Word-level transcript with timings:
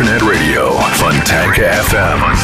Internet 0.00 0.22
Radio 0.22 0.70
Funtank 0.96 1.56
FM. 1.56 2.39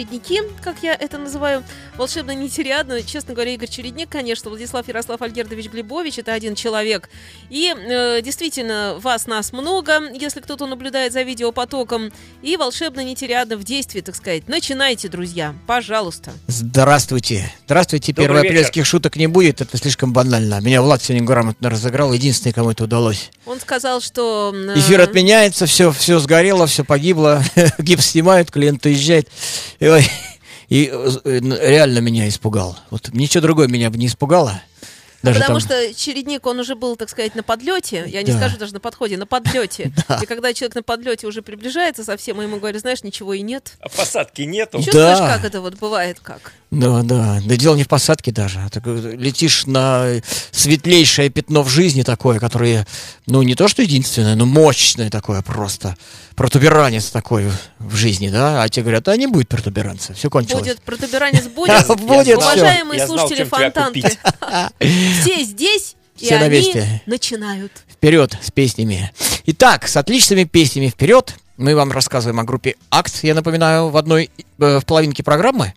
Появляются 0.00 0.20
чередники, 0.20 0.40
как 0.62 0.82
я 0.82 0.94
это 0.94 1.18
называю. 1.18 1.62
Волшебно 1.96 2.34
нетериадно. 2.34 3.02
Честно 3.02 3.34
говоря, 3.34 3.52
Игорь 3.52 3.68
Чередник, 3.68 4.08
конечно, 4.08 4.50
Владислав 4.50 4.86
Ярослав 4.88 5.20
Альгердович 5.22 5.66
Глебович, 5.70 6.18
это 6.18 6.32
один 6.32 6.54
человек. 6.54 7.08
И 7.50 7.74
э, 7.76 8.22
действительно, 8.22 8.96
вас, 8.98 9.26
нас 9.26 9.52
много, 9.52 10.10
если 10.12 10.40
кто-то 10.40 10.66
наблюдает 10.66 11.12
за 11.12 11.22
видеопотоком. 11.22 12.12
И 12.42 12.56
волшебно 12.56 13.04
нетериадно 13.04 13.56
в 13.56 13.64
действии, 13.64 14.00
так 14.00 14.14
сказать. 14.16 14.48
Начинайте, 14.48 15.08
друзья, 15.08 15.54
пожалуйста. 15.66 16.32
Здравствуйте. 16.46 17.52
Здравствуйте. 17.66 18.12
Добрый 18.12 18.26
Первый 18.26 18.42
вечер. 18.42 18.54
апрельских 18.54 18.86
шуток 18.86 19.16
не 19.16 19.26
будет, 19.26 19.60
это 19.60 19.76
слишком 19.76 20.12
банально. 20.12 20.60
Меня 20.60 20.82
Влад 20.82 21.02
сегодня 21.02 21.26
грамотно 21.26 21.70
разыграл, 21.70 22.12
единственный, 22.12 22.52
кому 22.52 22.70
это 22.70 22.84
удалось. 22.84 23.30
Он 23.46 23.60
сказал, 23.60 24.00
что... 24.00 24.52
э, 24.54 24.78
Эфир 24.78 25.00
отменяется, 25.00 25.66
все, 25.66 25.92
все 25.92 26.18
сгорело, 26.18 26.66
все 26.66 26.84
погибло, 26.84 27.42
гипс 27.78 28.10
снимают, 28.10 28.50
клиент 28.50 28.84
уезжает. 28.86 29.28
И, 29.78 29.89
ой, 29.90 30.06
и, 30.68 30.90
э, 30.92 31.40
реально 31.42 31.98
меня 31.98 32.28
испугал. 32.28 32.78
Вот 32.90 33.10
ничего 33.12 33.42
другое 33.42 33.68
меня 33.68 33.90
бы 33.90 33.98
не 33.98 34.06
испугало. 34.06 34.62
Даже 35.22 35.40
Потому 35.40 35.60
там- 35.60 35.68
что 35.68 35.94
чередник, 35.94 36.46
он 36.46 36.60
уже 36.60 36.74
был, 36.74 36.96
так 36.96 37.10
сказать, 37.10 37.34
на 37.34 37.42
подлете. 37.42 38.04
Я 38.06 38.22
не 38.22 38.32
Да. 38.32 38.38
скажу 38.38 38.56
даже 38.56 38.72
на 38.72 38.80
подходе, 38.80 39.18
на 39.18 39.26
подлете. 39.26 39.92
Да. 40.08 40.18
И 40.22 40.24
когда 40.26 40.54
человек 40.54 40.74
на 40.76 40.82
подлете 40.82 41.26
уже 41.26 41.42
приближается 41.42 42.04
совсем, 42.04 42.38
мы 42.38 42.44
ему 42.44 42.56
говорят, 42.58 42.80
знаешь, 42.80 43.02
ничего 43.02 43.34
и 43.34 43.42
нет. 43.42 43.76
А 43.80 43.90
посадки 43.90 44.42
нету. 44.42 44.78
Чувствуешь, 44.78 45.18
Да. 45.18 45.34
как 45.36 45.44
это 45.44 45.60
вот 45.60 45.74
бывает, 45.74 46.20
как? 46.22 46.54
Да, 46.70 47.02
да. 47.02 47.40
Да 47.44 47.56
дело 47.56 47.74
не 47.74 47.82
в 47.82 47.88
посадке 47.88 48.30
даже. 48.30 48.60
а 48.60 48.68
так, 48.68 48.84
э, 48.86 49.14
летишь 49.16 49.66
на 49.66 50.20
светлейшее 50.52 51.28
пятно 51.28 51.62
в 51.62 51.68
жизни 51.68 52.02
такое, 52.02 52.38
которое, 52.38 52.86
ну, 53.26 53.42
не 53.42 53.56
то 53.56 53.66
что 53.66 53.82
единственное, 53.82 54.36
но 54.36 54.46
мощное 54.46 55.10
такое 55.10 55.42
просто. 55.42 55.96
Протуберанец 56.36 57.06
такой 57.06 57.50
в 57.80 57.96
жизни, 57.96 58.28
да? 58.28 58.62
А 58.62 58.68
те 58.68 58.82
говорят, 58.82 59.08
а 59.08 59.16
не 59.16 59.26
будет 59.26 59.48
протуберанца, 59.48 60.14
все 60.14 60.30
кончилось. 60.30 60.62
Будет 60.62 60.80
протуберанец, 60.82 61.44
будет. 61.54 61.86
Будет. 61.98 62.38
Уважаемые 62.38 63.04
слушатели 63.04 63.44
Фонтанки, 63.44 64.02
все 65.22 65.42
здесь, 65.42 65.96
и 66.18 66.26
Все 66.26 66.38
на 66.38 66.44
они 66.44 66.56
месте. 66.58 67.02
начинают. 67.06 67.72
Вперед 67.88 68.36
с 68.40 68.50
песнями. 68.50 69.10
Итак, 69.46 69.88
с 69.88 69.96
отличными 69.96 70.44
песнями 70.44 70.88
вперед. 70.88 71.34
Мы 71.60 71.76
вам 71.76 71.92
рассказываем 71.92 72.40
о 72.40 72.44
группе 72.44 72.76
«Акт», 72.90 73.22
я 73.22 73.34
напоминаю, 73.34 73.90
в 73.90 73.98
одной, 73.98 74.30
э, 74.60 74.78
в 74.78 74.86
половинке 74.86 75.22
программы. 75.22 75.74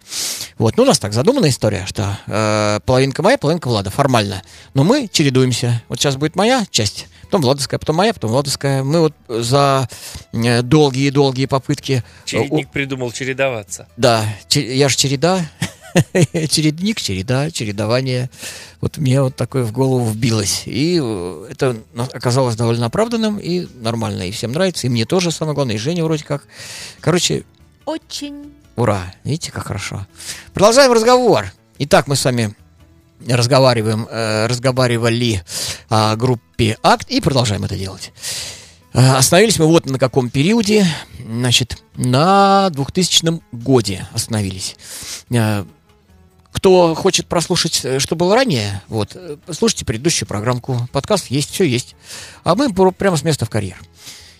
Вот, 0.57 0.77
ну, 0.77 0.83
у 0.83 0.85
нас 0.85 0.97
так 0.97 1.11
задумана 1.11 1.49
история, 1.49 1.85
что 1.85 2.17
э, 2.25 2.79
половинка 2.85 3.21
моя, 3.21 3.37
половинка 3.37 3.67
Влада, 3.67 3.89
формально. 3.89 4.43
Но 4.73 4.85
мы 4.85 5.09
чередуемся. 5.11 5.83
Вот 5.89 5.99
сейчас 5.99 6.15
будет 6.15 6.37
моя 6.37 6.65
часть, 6.71 7.07
потом 7.23 7.41
Владовская, 7.41 7.81
потом 7.81 7.97
моя, 7.97 8.13
потом 8.13 8.31
Владовская. 8.31 8.81
Мы 8.81 9.01
вот 9.01 9.13
за 9.27 9.89
э, 10.31 10.61
долгие-долгие 10.61 11.47
попытки... 11.47 12.01
э, 12.01 12.25
Чередник 12.25 12.69
придумал 12.71 13.11
чередоваться. 13.11 13.89
Да, 13.97 14.23
я 14.51 14.87
же 14.87 14.95
череда. 14.95 15.41
Чередник, 16.49 16.99
череда, 17.01 17.51
чередование. 17.51 18.29
Вот 18.81 18.97
мне 18.97 19.21
вот 19.21 19.35
такое 19.35 19.63
в 19.63 19.71
голову 19.71 20.05
вбилось. 20.09 20.63
И 20.65 20.99
э, 21.01 21.47
это 21.51 21.77
на- 21.93 22.05
оказалось 22.05 22.55
довольно 22.55 22.87
оправданным 22.87 23.37
и 23.37 23.67
нормально. 23.81 24.23
И 24.23 24.31
всем 24.31 24.51
нравится. 24.51 24.87
И 24.87 24.89
мне 24.89 25.05
тоже, 25.05 25.31
самое 25.31 25.55
главное, 25.55 25.75
и 25.75 25.79
Женя 25.79 26.03
вроде 26.03 26.23
как. 26.23 26.43
Короче, 26.99 27.43
Очень. 27.85 28.51
ура. 28.75 29.13
Видите, 29.23 29.51
как 29.51 29.67
хорошо. 29.67 30.05
Продолжаем 30.53 30.91
разговор. 30.91 31.51
Итак, 31.79 32.07
мы 32.07 32.15
с 32.15 32.25
вами 32.25 32.55
разговариваем, 33.27 34.07
э, 34.09 34.47
разговаривали 34.47 35.43
о 35.89 36.15
группе 36.15 36.77
«Акт» 36.83 37.09
и 37.09 37.21
продолжаем 37.21 37.63
это 37.63 37.75
делать. 37.77 38.11
Э, 38.93 39.15
Остановились 39.15 39.59
мы 39.59 39.65
вот 39.67 39.85
на 39.85 39.97
каком 39.97 40.29
периоде, 40.29 40.85
значит, 41.25 41.77
на 41.95 42.69
2000 42.71 43.41
годе 43.51 44.07
остановились. 44.13 44.75
Кто 46.53 46.95
хочет 46.95 47.27
прослушать, 47.27 47.81
э, 47.83 47.99
что 47.99 48.15
было 48.15 48.35
ранее, 48.35 48.81
вот, 48.87 49.11
э, 49.15 49.37
слушайте 49.51 49.85
предыдущую 49.85 50.27
программку. 50.27 50.87
Подкаст 50.91 51.27
есть, 51.27 51.51
все 51.51 51.65
есть. 51.65 51.95
А 52.43 52.55
мы 52.55 52.71
прямо 52.93 53.17
с 53.17 53.23
места 53.23 53.45
в 53.45 53.49
карьер. 53.49 53.77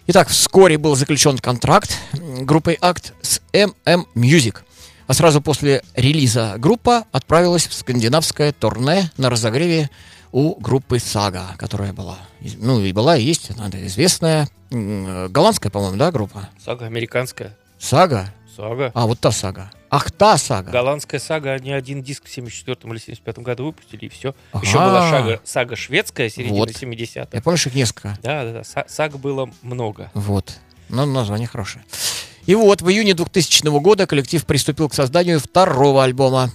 Итак, 0.08 0.30
вскоре 0.30 0.78
был 0.78 0.96
заключен 0.96 1.38
контракт 1.38 1.98
группой 2.14 2.78
«Акт» 2.80 3.14
с 3.22 3.42
MM 3.52 4.06
Music. 4.16 4.58
А 5.08 5.14
сразу 5.14 5.42
после 5.42 5.82
релиза 5.96 6.56
группа 6.58 7.06
отправилась 7.12 7.68
в 7.68 7.74
скандинавское 7.74 8.54
турне 8.54 9.12
на 9.18 9.30
разогреве 9.30 9.90
у 10.32 10.56
группы 10.60 11.00
«Сага», 11.00 11.56
которая 11.58 11.94
была, 11.94 12.18
ну 12.58 12.80
и 12.82 12.92
была, 12.92 13.18
и 13.18 13.24
есть, 13.24 13.52
она 13.52 13.70
известная, 13.86 14.50
э, 14.72 15.28
голландская, 15.30 15.72
по-моему, 15.72 15.98
да, 15.98 16.12
группа? 16.12 16.50
Сага 16.64 16.86
американская. 16.86 17.56
«Сага»? 17.80 18.34
Сага. 18.56 18.92
А, 18.94 19.08
вот 19.08 19.20
та 19.20 19.32
«Сага». 19.32 19.72
Ах, 19.96 20.10
та 20.10 20.40
«Сага». 20.40 20.72
Голландская 20.72 21.20
сага, 21.20 21.52
они 21.52 21.72
один 21.72 22.02
диск 22.02 22.26
в 22.26 22.30
74 22.34 22.78
или 22.92 22.98
75 22.98 23.38
году 23.40 23.66
выпустили, 23.66 24.06
и 24.06 24.10
все. 24.10 24.34
Ага. 24.52 24.66
Еще 24.66 24.78
была 24.80 25.10
сага, 25.12 25.40
сага 25.44 25.76
шведская, 25.76 26.30
середина 26.32 26.58
Вот. 26.58 26.70
70-х. 26.70 27.28
Я 27.32 27.42
помню, 27.44 27.60
их 27.64 27.76
несколько. 27.76 28.18
Да, 28.24 28.44
да, 28.44 28.52
да. 28.54 28.60
са- 28.62 28.86
Саг 28.90 29.20
было 29.20 29.52
много. 29.62 30.10
Вот. 30.16 30.58
Но 30.90 31.06
название 31.06 31.48
хорошее. 31.48 31.86
И 32.48 32.56
вот 32.56 32.82
в 32.82 32.90
июне 32.90 33.14
2000 33.14 33.80
года 33.82 34.08
коллектив 34.08 34.44
приступил 34.48 34.90
к 34.90 34.96
созданию 34.96 35.40
второго 35.40 36.04
альбома. 36.04 36.50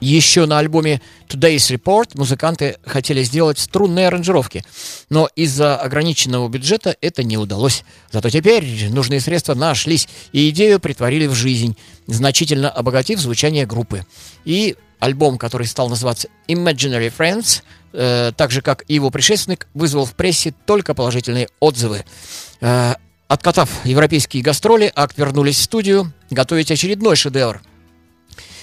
Еще 0.00 0.46
на 0.46 0.58
альбоме 0.58 1.00
Today's 1.28 1.74
Report 1.74 2.10
музыканты 2.14 2.76
хотели 2.84 3.22
сделать 3.22 3.58
струнные 3.58 4.08
аранжировки. 4.08 4.64
Но 5.10 5.28
из-за 5.34 5.76
ограниченного 5.76 6.48
бюджета 6.48 6.96
это 7.00 7.24
не 7.24 7.36
удалось. 7.36 7.84
Зато 8.12 8.30
теперь 8.30 8.88
нужные 8.90 9.20
средства 9.20 9.54
нашлись, 9.54 10.08
и 10.32 10.48
идею 10.50 10.80
притворили 10.80 11.26
в 11.26 11.34
жизнь, 11.34 11.76
значительно 12.06 12.70
обогатив 12.70 13.18
звучание 13.18 13.66
группы. 13.66 14.06
И 14.44 14.76
альбом, 15.00 15.38
который 15.38 15.66
стал 15.66 15.88
называться 15.88 16.28
Imaginary 16.48 17.12
Friends, 17.16 17.62
э, 17.92 18.32
так 18.36 18.50
же 18.50 18.62
как 18.62 18.84
и 18.88 18.94
его 18.94 19.10
предшественник, 19.10 19.68
вызвал 19.74 20.04
в 20.04 20.14
прессе 20.14 20.54
только 20.66 20.94
положительные 20.94 21.48
отзывы. 21.60 22.04
Э, 22.60 22.94
Откатав 23.28 23.84
европейские 23.84 24.42
гастроли, 24.42 24.90
акт 24.94 25.18
вернулись 25.18 25.58
в 25.58 25.62
студию 25.62 26.14
готовить 26.30 26.70
очередной 26.70 27.14
шедевр. 27.14 27.60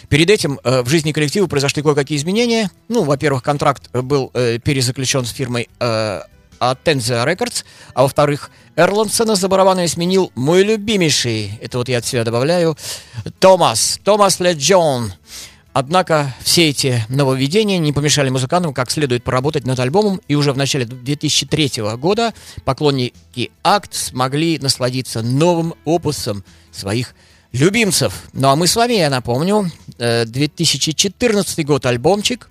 Перед 0.09 0.29
этим 0.29 0.59
э, 0.63 0.81
в 0.81 0.89
жизни 0.89 1.11
коллектива 1.11 1.47
произошли 1.47 1.81
кое-какие 1.81 2.17
изменения. 2.17 2.69
Ну, 2.87 3.03
во-первых, 3.03 3.43
контракт 3.43 3.89
э, 3.93 4.01
был 4.01 4.31
э, 4.33 4.59
перезаключен 4.59 5.25
с 5.25 5.31
фирмой 5.31 5.69
э, 5.79 6.21
Attenza 6.59 7.25
Records, 7.25 7.63
а 7.93 8.03
во-вторых, 8.03 8.49
Эрландсона 8.75 9.35
за 9.35 9.47
барабаны 9.47 9.87
сменил 9.87 10.31
мой 10.35 10.63
любимейший, 10.63 11.57
это 11.61 11.77
вот 11.77 11.89
я 11.89 11.99
от 11.99 12.05
себя 12.05 12.23
добавляю, 12.23 12.77
Томас, 13.39 13.99
Томас 14.03 14.39
Леджон. 14.39 15.13
Однако 15.73 16.33
все 16.41 16.69
эти 16.69 17.03
нововведения 17.09 17.77
не 17.79 17.91
помешали 17.91 18.29
музыкантам 18.29 18.73
как 18.73 18.89
следует 18.89 19.25
поработать 19.25 19.65
над 19.65 19.77
альбомом, 19.77 20.21
и 20.29 20.35
уже 20.35 20.53
в 20.53 20.57
начале 20.57 20.85
2003 20.85 21.83
года 21.97 22.33
поклонники 22.63 23.51
Акт 23.61 23.93
смогли 23.93 24.57
насладиться 24.57 25.21
новым 25.21 25.73
опусом 25.83 26.45
своих 26.71 27.13
любимцев. 27.55 28.23
Ну 28.33 28.49
а 28.49 28.55
мы 28.55 28.67
с 28.67 28.75
вами, 28.75 28.93
я 28.93 29.09
напомню, 29.09 29.71
э, 29.97 30.25
2014 30.25 31.65
год 31.65 31.85
альбомчик, 31.85 32.49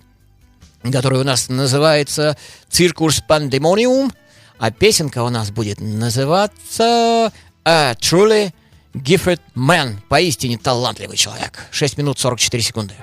который 0.91 1.19
у 1.19 1.23
нас 1.23 1.49
называется 1.49 2.37
«Circus 2.69 3.21
Pandemonium», 3.27 4.11
а 4.57 4.71
песенка 4.71 5.23
у 5.23 5.29
нас 5.29 5.51
будет 5.51 5.79
называться 5.79 7.31
«A 7.63 7.93
Truly 7.93 8.53
Gifted 8.93 9.41
Man», 9.55 9.97
поистине 10.09 10.57
талантливый 10.57 11.17
человек. 11.17 11.67
6 11.71 11.97
минут 11.97 12.19
44 12.19 12.63
секунды. 12.63 12.93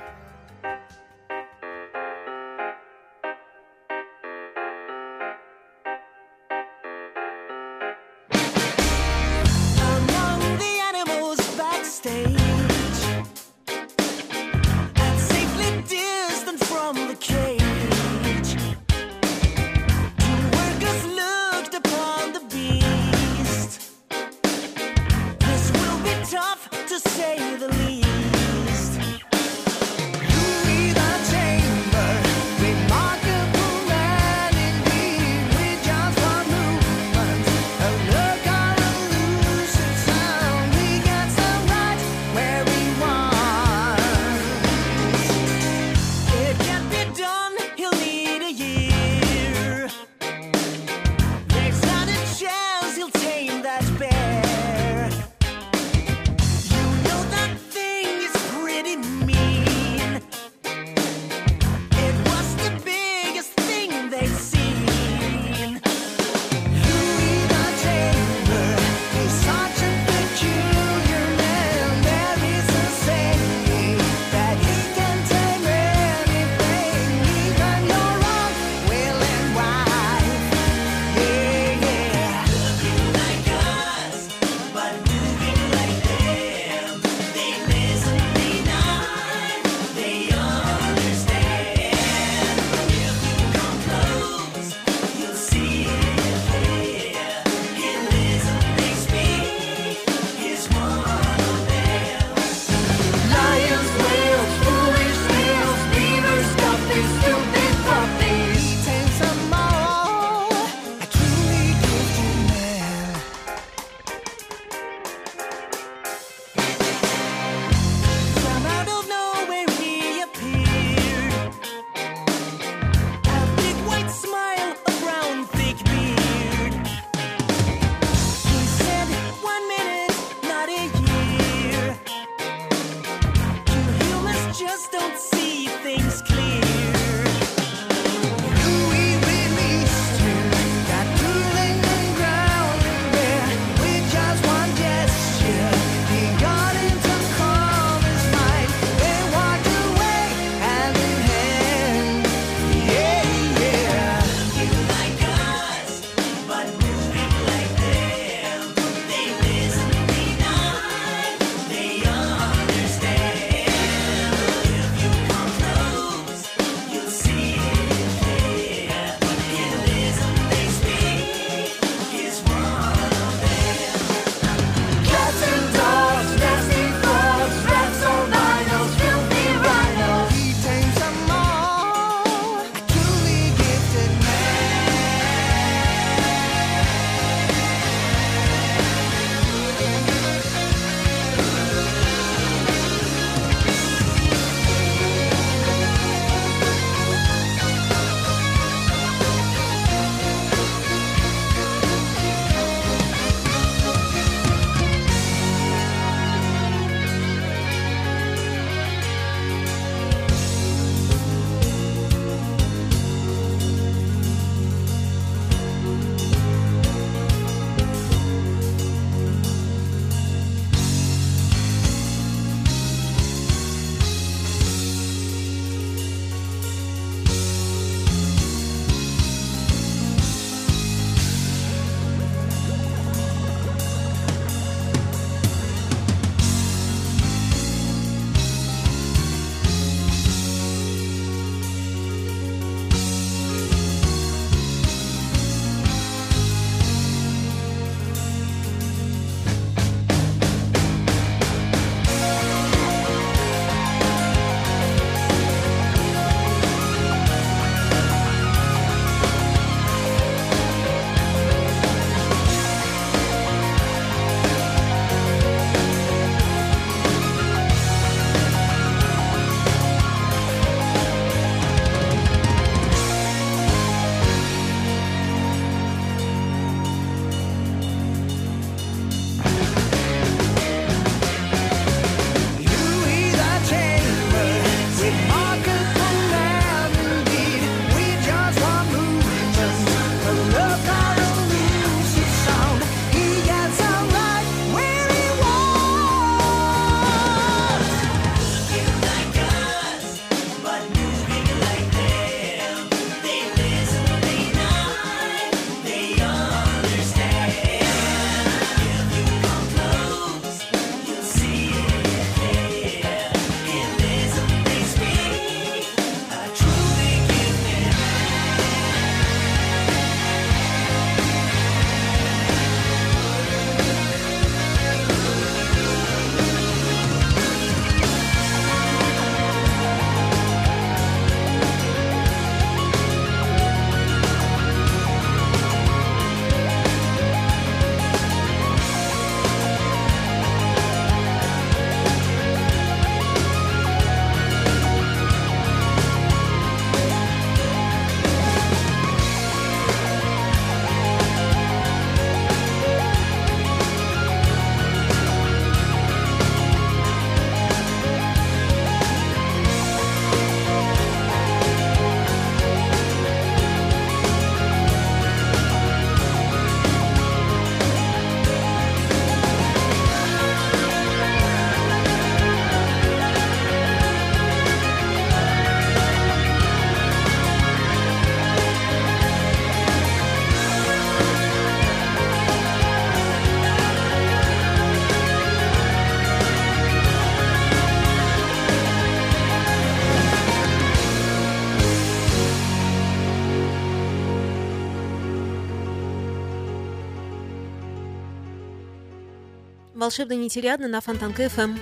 Волшебно 400.03 400.33
нетериадно 400.33 400.89
на 400.89 400.99
Фонтанка 400.99 401.47
ФМ. 401.47 401.77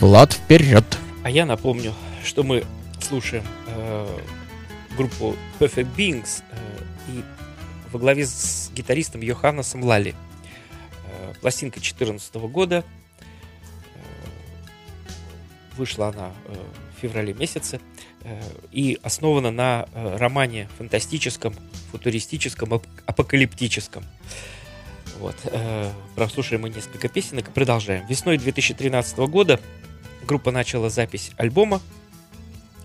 Влад, 0.00 0.34
вперед! 0.34 0.84
А 1.24 1.30
я 1.30 1.46
напомню, 1.46 1.94
что 2.22 2.42
мы 2.42 2.64
слушаем 3.00 3.44
э, 3.68 4.18
группу 4.96 5.34
Perfect 5.58 5.88
Beings 5.96 6.42
э, 6.50 6.56
и 7.08 7.24
во 7.90 7.98
главе 7.98 8.26
с 8.26 8.70
гитаристом 8.74 9.22
Йоханнесом 9.22 9.82
Лали. 9.82 10.14
Э, 11.06 11.32
пластинка 11.40 11.80
2014 11.80 12.34
года. 12.34 12.84
Э, 13.94 13.98
вышла 15.78 16.08
она 16.08 16.32
э, 16.48 16.54
в 16.96 17.00
феврале 17.00 17.32
месяце 17.32 17.80
э, 18.24 18.42
и 18.72 18.98
основана 19.02 19.50
на 19.50 19.86
э, 19.94 20.16
романе 20.18 20.68
фантастическом, 20.76 21.54
футуристическом, 21.92 22.74
ап- 22.74 22.86
апокалиптическом. 23.06 24.04
Вот. 25.18 25.36
прослушаем 26.16 26.62
мы 26.62 26.70
несколько 26.70 27.08
песенок 27.08 27.48
и 27.48 27.50
продолжаем. 27.50 28.06
Весной 28.06 28.38
2013 28.38 29.18
года 29.18 29.60
группа 30.26 30.50
начала 30.50 30.90
запись 30.90 31.32
альбома 31.36 31.80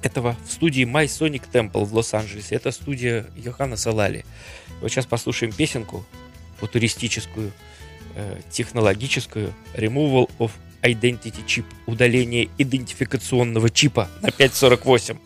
этого 0.01 0.35
в 0.47 0.51
студии 0.51 0.83
My 0.83 1.05
Sonic 1.05 1.43
Temple 1.51 1.85
в 1.85 1.93
Лос-Анджелесе. 1.93 2.55
Это 2.55 2.71
студия 2.71 3.25
Йоханна 3.35 3.77
Салали. 3.77 4.25
Вот 4.81 4.89
сейчас 4.89 5.05
послушаем 5.05 5.51
песенку 5.51 6.05
футуристическую, 6.59 7.51
э, 8.15 8.39
технологическую 8.51 9.53
Removal 9.73 10.29
of 10.39 10.51
Identity 10.81 11.45
Chip. 11.45 11.65
Удаление 11.85 12.49
идентификационного 12.57 13.69
чипа 13.69 14.09
на 14.21 14.31
548. 14.31 15.17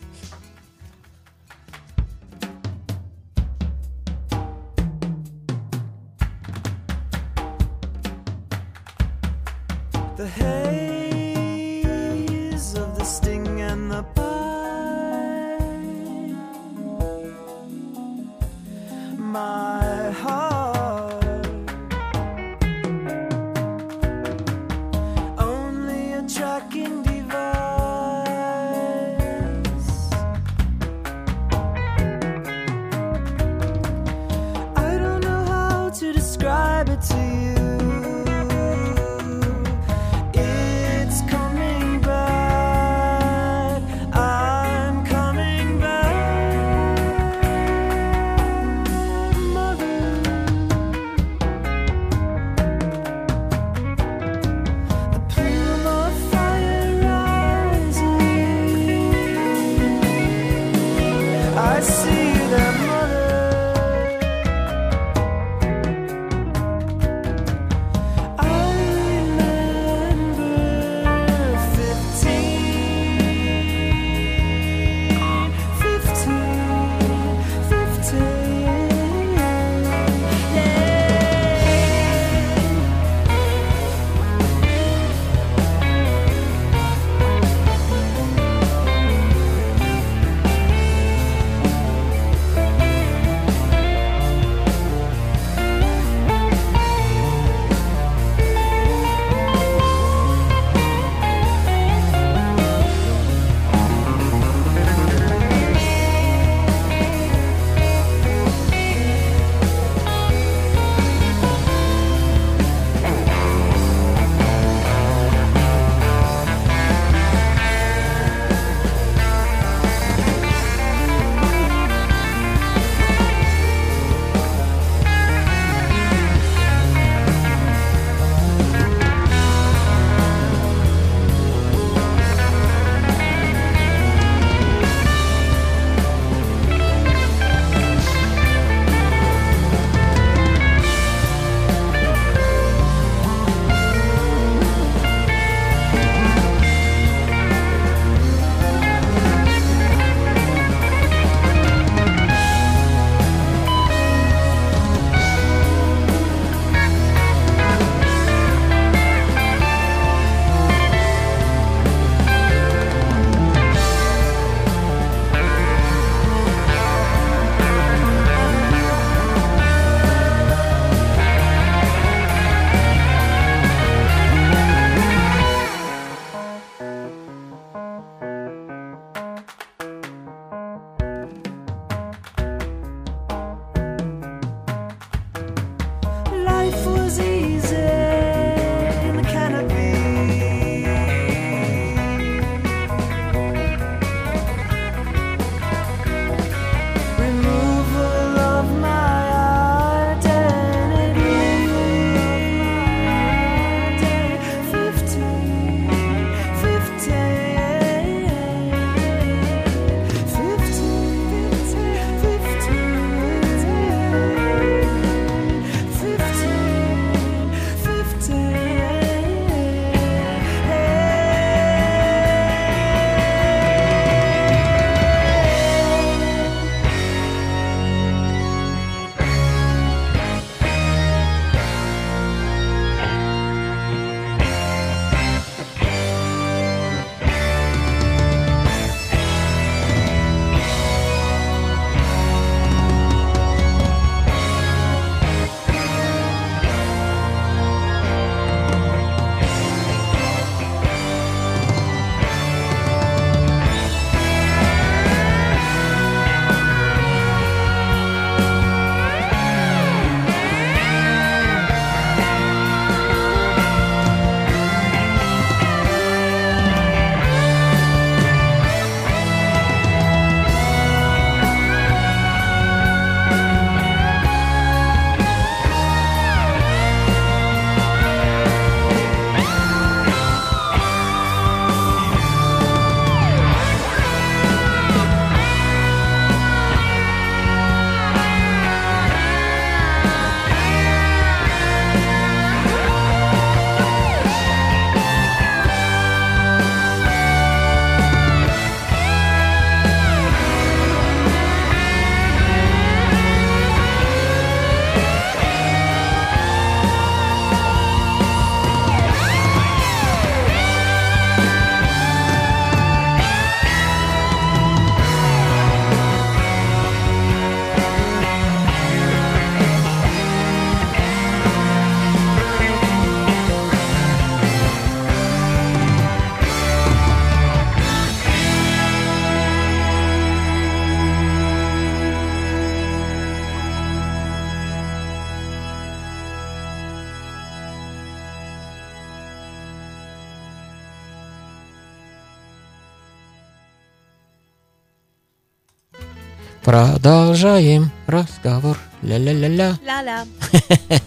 Продолжаем 346.72 347.92
разговор. 348.08 348.78
Ля-ля-ля-ля. 349.02 349.78
Ля-ля. 349.84 350.26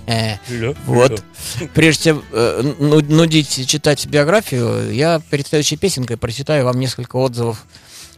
Ля, 0.50 0.74
Вот. 0.84 1.24
Прежде 1.72 2.10
чем 2.10 2.22
э, 2.32 2.74
ну- 2.78 3.00
нудить 3.00 3.66
читать 3.66 4.06
биографию, 4.06 4.92
я 4.92 5.22
перед 5.30 5.46
следующей 5.46 5.78
песенкой 5.78 6.18
прочитаю 6.18 6.66
вам 6.66 6.78
несколько 6.78 7.16
отзывов 7.16 7.64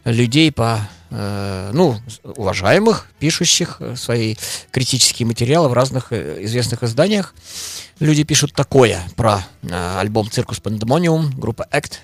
людей 0.03 0.51
по, 0.51 0.89
э, 1.09 1.71
ну, 1.73 1.95
уважаемых, 2.35 3.07
пишущих 3.17 3.81
свои 3.95 4.35
критические 4.71 5.25
материалы 5.25 5.69
в 5.69 5.73
разных 5.73 6.11
э, 6.11 6.43
известных 6.43 6.83
изданиях. 6.83 7.33
Люди 8.01 8.25
пишут 8.25 8.51
такое 8.51 8.99
про 9.15 9.47
э, 9.63 9.99
альбом 9.99 10.29
«Circus 10.29 10.59
Pandemonium» 10.59 11.31
группа 11.39 11.65
«Act» 11.71 11.99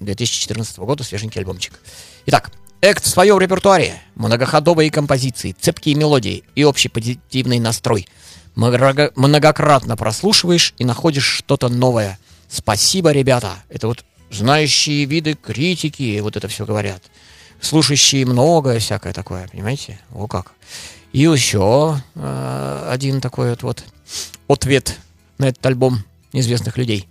2014 0.00 0.76
года, 0.78 1.04
свеженький 1.04 1.40
альбомчик. 1.40 1.74
Итак, 2.26 2.50
Экт 2.80 3.04
в 3.04 3.08
своем 3.08 3.38
репертуаре, 3.40 4.00
многоходовые 4.14 4.90
композиции, 4.90 5.54
цепкие 5.58 5.96
мелодии 5.96 6.44
и 6.54 6.62
общий 6.62 6.88
позитивный 6.88 7.58
настрой. 7.58 8.06
Много- 8.54 9.10
Многократно 9.16 9.96
прослушиваешь 9.96 10.74
и 10.78 10.84
находишь 10.84 11.24
что-то 11.26 11.68
новое. 11.68 12.18
Спасибо, 12.48 13.10
ребята. 13.10 13.54
Это 13.68 13.88
вот 13.88 14.04
знающие 14.30 15.06
виды 15.06 15.34
критики, 15.34 16.20
вот 16.20 16.36
это 16.36 16.46
все 16.46 16.64
говорят. 16.66 17.02
Слушающие 17.60 18.24
многое 18.24 18.78
всякое 18.78 19.12
такое, 19.12 19.48
понимаете? 19.48 19.98
О 20.14 20.28
как. 20.28 20.52
И 21.12 21.20
еще 21.20 22.00
э, 22.14 22.88
один 22.92 23.20
такой 23.20 23.50
вот, 23.50 23.62
вот 23.62 23.84
ответ 24.46 24.96
на 25.38 25.48
этот 25.48 25.64
альбом 25.66 26.04
известных 26.32 26.76
людей. 26.76 27.08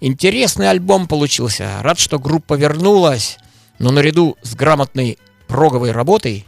Интересный 0.00 0.70
альбом 0.70 1.08
получился. 1.08 1.82
Рад, 1.82 1.98
что 1.98 2.20
группа 2.20 2.54
вернулась. 2.54 3.38
Но 3.80 3.90
наряду 3.90 4.36
с 4.42 4.54
грамотной 4.54 5.18
проговой 5.48 5.90
работой, 5.90 6.44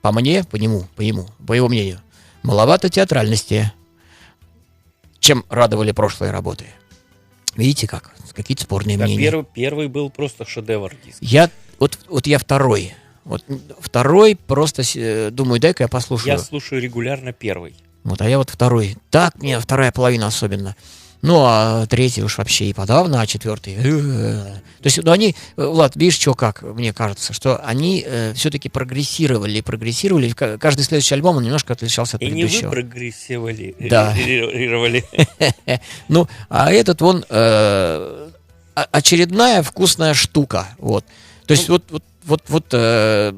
по 0.00 0.12
мне, 0.12 0.44
по 0.44 0.54
нему, 0.54 0.84
по 0.94 1.02
нему, 1.02 1.26
по 1.44 1.52
его 1.52 1.68
мнению, 1.68 2.00
маловато 2.44 2.88
театральности, 2.88 3.72
чем 5.18 5.44
радовали 5.50 5.90
прошлые 5.90 6.30
работы. 6.30 6.66
Видите 7.56 7.88
как? 7.88 8.14
Какие-то 8.32 8.62
спорные 8.62 8.96
Да, 8.96 9.04
мнения. 9.04 9.20
первый, 9.24 9.44
первый 9.52 9.88
был 9.88 10.08
просто 10.08 10.46
шедевр. 10.46 10.94
Я, 11.20 11.50
вот, 11.80 11.98
вот 12.08 12.28
я 12.28 12.38
второй. 12.38 12.94
Вот 13.24 13.44
второй 13.80 14.36
просто 14.36 14.82
э, 14.94 15.30
думаю, 15.32 15.60
дай-ка 15.60 15.82
я 15.82 15.88
послушаю. 15.88 16.28
Я 16.34 16.38
слушаю 16.38 16.80
регулярно 16.80 17.32
первый. 17.32 17.74
Вот, 18.04 18.22
а 18.22 18.28
я 18.28 18.38
вот 18.38 18.50
второй. 18.50 18.96
Так 19.10 19.34
мне 19.42 19.58
вторая 19.58 19.90
половина 19.90 20.28
особенно. 20.28 20.76
Ну, 21.20 21.42
а 21.44 21.86
третий 21.86 22.22
уж 22.22 22.38
вообще 22.38 22.66
и 22.66 22.72
подавно, 22.72 23.20
а 23.20 23.26
четвертый... 23.26 23.74
э, 23.76 23.80
То 24.80 24.86
есть, 24.86 25.02
ну, 25.02 25.10
они, 25.10 25.34
э, 25.56 25.64
Влад, 25.66 25.96
видишь, 25.96 26.14
что 26.20 26.34
как, 26.34 26.62
мне 26.62 26.92
кажется, 26.92 27.32
что 27.32 27.56
они 27.64 28.06
все-таки 28.34 28.68
прогрессировали, 28.68 29.60
прогрессировали. 29.60 30.30
Ка- 30.30 30.58
Каждый 30.58 30.82
следующий 30.82 31.14
альбом, 31.14 31.36
он 31.38 31.42
немножко 31.42 31.72
отличался 31.72 32.16
от 32.18 32.22
И 32.22 32.26
не 32.26 32.44
вы 32.44 32.48
предыдущего. 32.48 32.70
прогрессировали. 32.70 33.76
Да. 33.80 34.14
Ну, 36.08 36.28
а 36.48 36.70
этот 36.72 37.00
вон 37.00 37.24
э, 37.28 38.28
о- 38.74 38.86
очередная 38.92 39.62
вкусная 39.62 40.14
штука. 40.14 40.68
Вот. 40.78 41.04
То 41.48 41.52
есть 41.52 41.70
вот, 41.70 41.82
вот, 41.88 42.02
вот, 42.24 42.42
вот 42.48 42.66
э, 42.72 43.32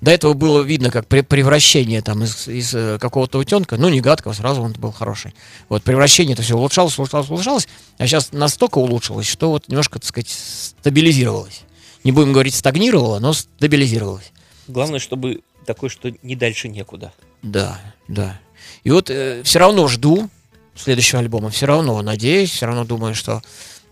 до 0.00 0.10
этого 0.10 0.32
было 0.32 0.62
видно, 0.62 0.90
как 0.90 1.06
пре- 1.06 1.22
превращение 1.22 2.02
там 2.02 2.24
из, 2.24 2.48
из 2.48 2.74
э, 2.74 2.98
какого-то 2.98 3.38
утенка, 3.38 3.76
ну, 3.76 3.88
не 3.88 4.00
гадкого, 4.00 4.32
сразу 4.32 4.62
он 4.62 4.72
был 4.72 4.90
хороший. 4.90 5.32
Вот 5.68 5.84
превращение 5.84 6.34
это 6.34 6.42
все 6.42 6.56
улучшалось, 6.56 6.98
улучшалось, 6.98 7.30
улучшалось, 7.30 7.68
а 7.98 8.06
сейчас 8.08 8.32
настолько 8.32 8.78
улучшилось, 8.78 9.28
что 9.28 9.50
вот 9.50 9.68
немножко, 9.68 10.00
так 10.00 10.08
сказать, 10.08 10.28
стабилизировалось. 10.28 11.62
Не 12.02 12.10
будем 12.10 12.32
говорить 12.32 12.56
стагнировало, 12.56 13.20
но 13.20 13.32
стабилизировалось. 13.32 14.32
Главное, 14.66 14.98
чтобы 14.98 15.42
такое, 15.64 15.90
что 15.90 16.12
не 16.24 16.34
дальше 16.34 16.68
некуда. 16.68 17.12
Да, 17.42 17.80
да. 18.08 18.40
И 18.82 18.90
вот 18.90 19.08
все 19.08 19.58
равно 19.60 19.86
жду 19.86 20.28
следующего 20.74 21.20
альбома, 21.20 21.50
все 21.50 21.66
равно 21.66 22.02
надеюсь, 22.02 22.50
все 22.50 22.66
равно 22.66 22.84
думаю, 22.84 23.14
что 23.14 23.40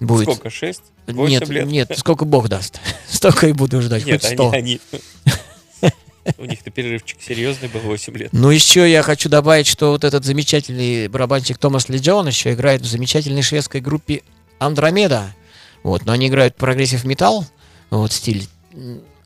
будет. 0.06 0.24
Сколько? 0.24 0.50
Шесть? 0.50 0.82
Нет, 1.06 1.48
лет? 1.48 1.66
нет, 1.66 1.92
сколько 1.96 2.24
Бог 2.24 2.48
даст. 2.48 2.80
Столько 3.08 3.48
и 3.48 3.52
буду 3.52 3.80
ждать, 3.82 4.04
Нет, 4.04 4.22
хоть 4.22 4.30
они, 4.30 4.36
сто. 4.36 4.50
они... 4.50 4.80
У 6.38 6.44
них-то 6.44 6.70
перерывчик 6.70 7.18
серьезный 7.20 7.68
был 7.68 7.80
8 7.80 8.16
лет. 8.16 8.28
Ну, 8.32 8.50
еще 8.50 8.88
я 8.88 9.02
хочу 9.02 9.28
добавить, 9.28 9.66
что 9.66 9.90
вот 9.90 10.04
этот 10.04 10.24
замечательный 10.24 11.08
барабанщик 11.08 11.58
Томас 11.58 11.88
Лиджон 11.88 12.28
еще 12.28 12.52
играет 12.52 12.82
в 12.82 12.86
замечательной 12.86 13.42
шведской 13.42 13.80
группе 13.80 14.22
Андромеда. 14.60 15.34
Вот, 15.82 16.04
но 16.04 16.12
они 16.12 16.28
играют 16.28 16.54
progressive 16.54 17.04
metal, 17.04 17.44
вот 17.90 18.12
стиль. 18.12 18.46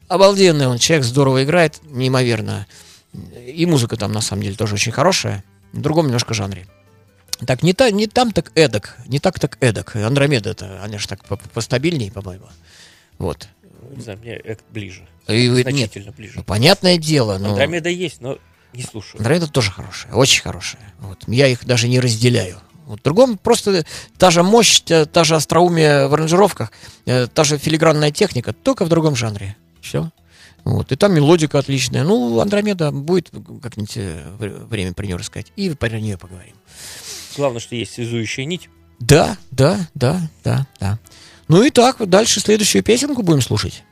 Обалденный 0.09 0.69
он 0.69 0.79
человек, 0.79 1.05
здорово 1.05 1.45
играет, 1.45 1.81
неимоверно. 1.85 2.67
И 3.47 3.67
музыка 3.67 3.97
там 3.97 4.13
на 4.13 4.23
самом 4.23 4.43
деле 4.43 4.57
тоже 4.57 4.75
очень 4.75 4.93
хорошая, 4.93 5.45
в 5.73 5.81
другом 5.81 6.07
немножко 6.07 6.33
жанре. 6.33 6.67
Так, 7.45 7.63
не, 7.63 7.73
та, 7.75 7.91
не 7.91 8.07
там 8.07 8.33
так 8.33 8.51
эдак, 8.55 8.97
не 9.07 9.19
так 9.19 9.39
так 9.39 9.59
эдак. 9.61 9.95
Андромеда 9.97 10.51
это, 10.51 10.81
они 10.83 10.97
же 10.99 11.07
так 11.09 11.25
по- 11.25 11.37
постабильнее, 11.37 12.11
по-моему. 12.11 12.47
Вот. 13.19 13.49
Не 13.95 14.03
знаю, 14.03 14.19
мне 14.21 14.37
Экт 14.37 14.65
ближе. 14.71 15.07
И 15.29 15.49
вы- 15.49 15.57
нет, 15.65 15.91
Значительно 15.91 16.13
ближе. 16.13 16.35
ну, 16.37 16.45
понятное 16.45 16.97
дело, 16.97 17.39
но... 17.39 17.51
Андромеда 17.51 17.89
есть, 17.91 18.21
но 18.21 18.39
не 18.73 18.83
слушаю. 18.83 19.19
Андромеда 19.19 19.49
тоже 19.49 19.71
хорошая, 19.71 20.13
очень 20.15 20.43
хорошая. 20.43 20.83
Вот. 21.01 21.25
Я 21.27 21.49
их 21.49 21.65
даже 21.67 21.89
не 21.89 22.01
разделяю. 22.01 22.59
Вот. 22.87 23.01
В 23.01 23.03
другом 23.03 23.37
просто 23.37 23.85
та 24.17 24.31
же 24.31 24.43
мощь, 24.43 24.81
та, 24.81 25.05
та 25.05 25.25
же 25.25 25.35
остроумие 25.37 26.07
в 26.07 26.15
аранжировках, 26.15 26.71
э, 27.05 27.27
та 27.27 27.45
же 27.45 27.59
филигранная 27.59 28.13
техника, 28.13 28.53
только 28.53 28.85
в 28.85 28.89
другом 28.89 29.15
жанре. 29.17 29.57
Все. 29.81 30.11
Вот. 30.65 30.91
И 30.91 30.97
там 30.97 31.15
мелодика 31.15 31.59
отличная. 31.59 32.03
Ну, 32.05 32.41
Андромеда 32.41 32.91
будет 32.93 33.31
как-нибудь 33.63 33.97
э, 33.97 34.25
вре- 34.39 34.65
время 34.65 34.95
при 34.95 35.07
нее 35.07 35.17
рассказать. 35.17 35.53
И 35.57 35.71
про 35.71 36.01
нее 36.01 36.17
поговорим. 36.17 36.55
Главное, 37.37 37.61
что 37.61 37.75
есть 37.77 37.95
связующая 37.95 38.45
нить. 38.45 38.69
Да, 38.99 39.37
да, 39.51 39.89
да, 39.95 40.21
да, 40.43 40.67
да. 40.81 40.99
Ну 41.49 41.63
и 41.63 41.71
так, 41.71 42.01
вот 42.01 42.11
дальше 42.11 42.41
следующую 42.41 42.83
песенку 42.83 43.23
будем 43.23 43.43
слушать. 43.43 43.85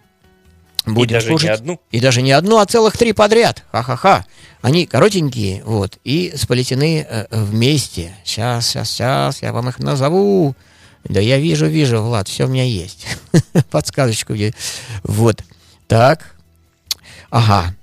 Будем 0.87 1.11
и 1.11 1.13
даже 1.15 1.29
слушать. 1.29 1.49
не 1.49 1.55
одну. 1.55 1.81
И 1.91 2.01
даже 2.01 2.23
не 2.23 2.33
одну, 2.33 2.59
а 2.59 2.67
целых 2.67 2.97
три 2.97 3.13
подряд. 3.13 3.65
Ха-ха-ха. 3.73 4.27
Они 4.61 4.87
коротенькие, 4.87 5.63
вот, 5.65 5.99
и 6.05 6.33
сплетены 6.37 7.07
э, 7.09 7.27
вместе. 7.31 8.15
Сейчас, 8.25 8.69
сейчас, 8.69 8.91
сейчас, 8.91 9.43
я 9.43 9.53
вам 9.53 9.69
их 9.69 9.79
назову. 9.79 10.55
Да 11.05 11.21
я 11.21 11.39
вижу, 11.39 11.67
вижу, 11.67 12.03
Влад, 12.03 12.29
все 12.29 12.47
у 12.47 12.49
меня 12.49 12.65
есть. 12.65 13.07
Подсказочку. 13.71 14.35
Вот. 15.03 15.43
Так. 15.87 16.35
Ага. 17.31 17.75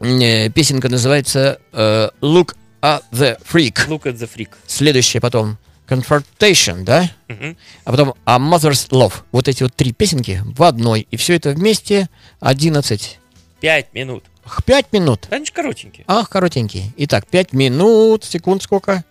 Э, 0.00 0.50
Песенка 0.50 0.88
называется 0.88 1.60
э, 1.72 2.10
Look 2.20 2.54
at 2.86 3.02
the 3.12 3.38
Freak. 3.42 3.88
Look 3.88 4.04
at 4.04 4.16
the 4.16 4.28
freak. 4.32 4.50
Следующая 4.66 5.20
потом 5.20 5.58
Confrontation, 5.88 6.82
да? 6.84 7.10
Мгм. 7.28 7.56
А 7.84 7.90
потом 7.90 8.14
A 8.24 8.38
Mother's 8.38 8.88
Love. 8.90 9.14
Вот 9.32 9.48
эти 9.48 9.62
вот 9.62 9.74
три 9.74 9.92
песенки 9.92 10.42
в 10.44 10.62
одной. 10.62 11.06
И 11.10 11.16
все 11.16 11.34
это 11.34 11.50
вместе 11.50 12.08
11. 12.40 13.18
Пять 13.60 13.92
минут. 13.94 14.24
Ах, 14.44 14.64
Пять 14.64 14.92
минут. 14.92 15.26
Они 15.30 15.44
же 15.44 15.52
коротенькие. 15.52 16.04
Ах, 16.08 16.28
коротенькие. 16.28 16.92
Итак, 16.96 17.26
пять 17.28 17.52
минут, 17.52 18.24
секунд 18.24 18.62
сколько? 18.62 19.04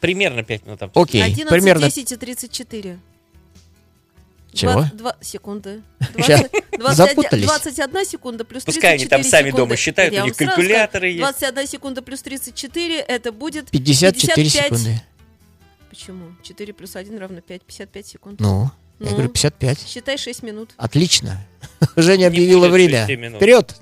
Примерно 0.00 0.42
пять 0.42 0.64
минут 0.64 0.78
там. 0.78 0.90
Окей, 0.94 1.22
11, 1.22 1.48
примерно. 1.48 1.86
10 1.86 2.12
и 2.12 2.16
34. 2.16 2.98
Чего? 4.52 4.72
Два- 4.72 4.90
два- 4.92 5.16
секунды. 5.20 5.82
Щас. 6.16 6.40
20, 6.40 6.50
20, 6.78 6.96
Запутались. 6.96 7.44
21 7.44 8.04
секунда 8.06 8.44
плюс 8.44 8.64
34 8.64 8.74
Пускай 8.74 8.94
они 8.94 9.06
там 9.06 9.22
сами 9.22 9.48
секунды. 9.48 9.56
дома 9.62 9.76
считают, 9.76 10.14
Я 10.14 10.22
у 10.22 10.24
них 10.26 10.34
скажу, 10.34 10.60
есть. 10.62 11.18
21 11.18 11.66
секунда 11.66 12.02
плюс 12.02 12.22
34, 12.22 12.98
это 13.00 13.32
будет... 13.32 13.70
54 13.70 14.44
55. 14.44 14.64
секунды. 14.64 15.02
Почему? 15.90 16.32
4 16.42 16.72
плюс 16.74 16.96
1 16.96 17.18
равно 17.18 17.40
5, 17.40 17.62
55 17.62 18.06
секунд. 18.06 18.40
Ну, 18.40 18.70
я 19.00 19.06
Ну. 19.06 19.10
говорю 19.12 19.28
55. 19.28 19.86
Считай 19.86 20.16
6 20.18 20.42
минут. 20.42 20.70
Отлично. 20.76 21.38
Женя 21.96 22.26
объявила 22.28 22.68
время. 22.68 23.04
Вперед! 23.06 23.74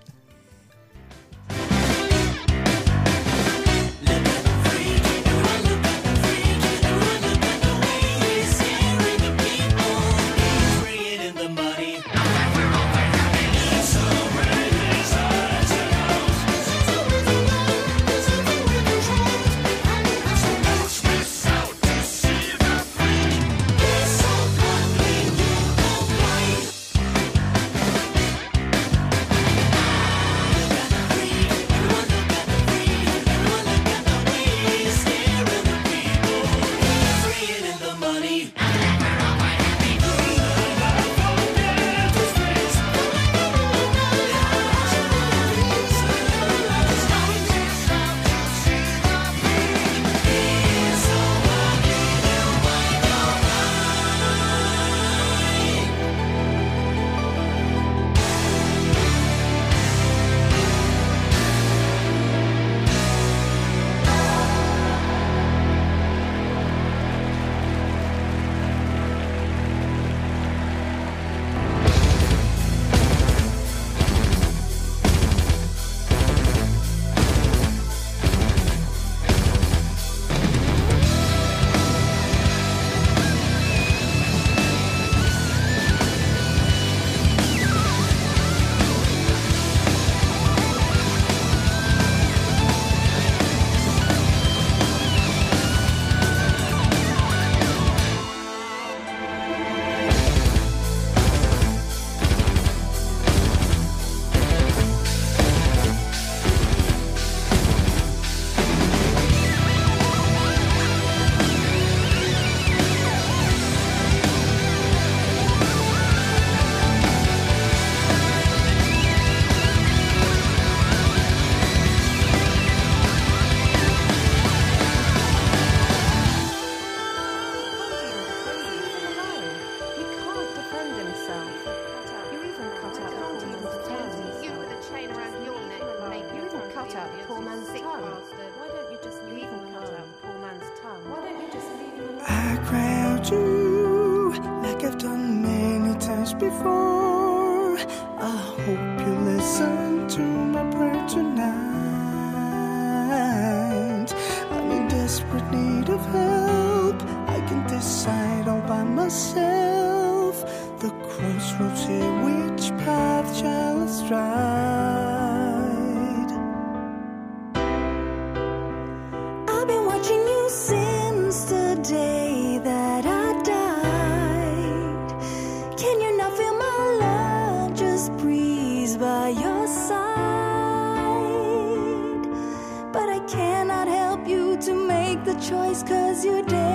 choice 185.48 185.84
cause 185.84 186.24
you 186.24 186.42
did. 186.42 186.65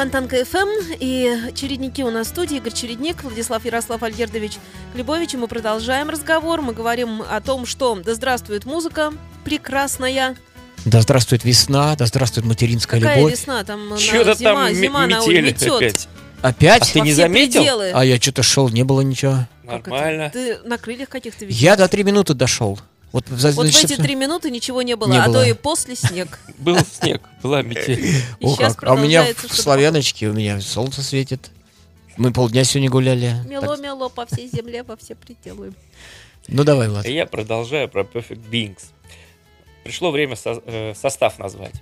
Фонтанка 0.00 0.42
ФМ 0.46 0.94
и 0.98 1.52
чередники 1.54 2.02
у 2.02 2.10
нас 2.10 2.28
в 2.28 2.30
студии. 2.30 2.56
Игорь 2.56 2.72
Чередник, 2.72 3.22
Владислав 3.22 3.62
Ярослав 3.66 4.02
Альгердович 4.02 4.52
Глебович. 4.94 5.34
И 5.34 5.36
мы 5.36 5.46
продолжаем 5.46 6.08
разговор. 6.08 6.62
Мы 6.62 6.72
говорим 6.72 7.20
о 7.20 7.38
том, 7.42 7.66
что 7.66 7.94
да 7.96 8.14
здравствует 8.14 8.64
музыка 8.64 9.12
прекрасная. 9.44 10.38
Да 10.86 11.02
здравствует 11.02 11.44
весна, 11.44 11.94
да 11.96 12.06
здравствует 12.06 12.46
материнская 12.46 12.98
Какая 12.98 13.16
любовь. 13.18 13.32
весна? 13.32 13.62
Там 13.62 13.90
на- 13.90 13.98
Что-то 13.98 14.32
зима, 14.36 14.68
там 14.68 14.74
зима 14.74 15.04
ме- 15.06 15.16
на 15.16 15.40
метет. 15.42 15.70
опять. 15.70 16.08
Опять? 16.40 16.82
А 16.82 16.92
ты 16.94 16.98
Во 17.00 17.04
не 17.04 17.12
заметил? 17.12 17.60
пределы. 17.60 17.90
А 17.92 18.02
я 18.02 18.16
что-то 18.18 18.42
шел, 18.42 18.70
не 18.70 18.84
было 18.84 19.02
ничего. 19.02 19.46
Нормально. 19.64 20.30
Ты 20.32 20.60
на 20.64 20.78
крыльях 20.78 21.10
каких-то 21.10 21.44
висишь. 21.44 21.60
Я 21.60 21.76
до 21.76 21.86
три 21.88 22.04
минуты 22.04 22.32
дошел. 22.32 22.80
Вот, 23.12 23.26
за- 23.28 23.50
Вот 23.52 23.66
в 23.66 23.84
эти 23.84 23.96
три 23.96 24.14
минуты 24.14 24.50
ничего 24.50 24.82
не 24.82 24.94
было, 24.96 25.10
Не 25.10 25.18
а 25.18 25.26
было. 25.26 25.34
то 25.34 25.42
и 25.42 25.52
после 25.52 25.96
снег. 25.96 26.38
Был 26.58 26.78
снег, 26.78 27.22
была 27.42 27.62
метель. 27.62 28.22
О, 28.40 28.54
как. 28.54 28.84
А 28.84 28.92
у 28.92 28.98
меня 28.98 29.24
в 29.34 29.52
Славяночке, 29.56 30.28
у 30.28 30.32
меня 30.32 30.60
солнце 30.60 31.02
светит. 31.02 31.50
Мы 32.16 32.32
полдня 32.32 32.62
сегодня 32.64 32.90
гуляли. 32.90 33.34
Мело-мело 33.46 34.08
по 34.10 34.26
всей 34.26 34.48
земле, 34.48 34.82
во 34.84 34.96
все 34.96 35.14
пределы. 35.16 35.72
ну 36.48 36.62
давай, 36.64 36.88
Влад. 36.88 37.04
А 37.06 37.08
я 37.08 37.26
продолжаю 37.26 37.88
про 37.88 38.02
Perfect 38.02 38.48
Beings. 38.50 38.82
Пришло 39.82 40.10
время 40.10 40.36
со- 40.36 40.62
э, 40.66 40.94
состав 40.94 41.38
назвать. 41.38 41.74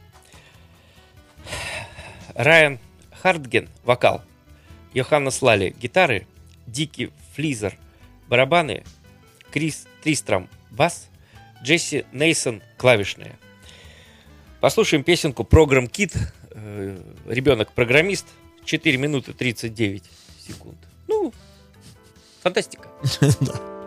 Райан 2.34 2.78
Хартген, 3.22 3.68
вокал. 3.84 4.22
Йоханнес 4.94 5.42
Лали, 5.42 5.74
гитары. 5.80 6.26
Дики 6.66 7.10
Флизер, 7.34 7.76
барабаны. 8.28 8.84
Крис 9.50 9.86
Тристром, 10.02 10.48
бас. 10.70 11.07
Джесси 11.62 12.04
Нейсон, 12.12 12.62
клавишные. 12.76 13.38
Послушаем 14.60 15.04
песенку 15.04 15.44
Программ 15.44 15.86
Кит. 15.88 16.12
Ребенок-программист. 17.26 18.26
4 18.64 18.96
минуты 18.98 19.32
39 19.32 20.04
секунд. 20.46 20.78
Ну, 21.06 21.32
фантастика. 22.42 22.88
I 23.22 23.30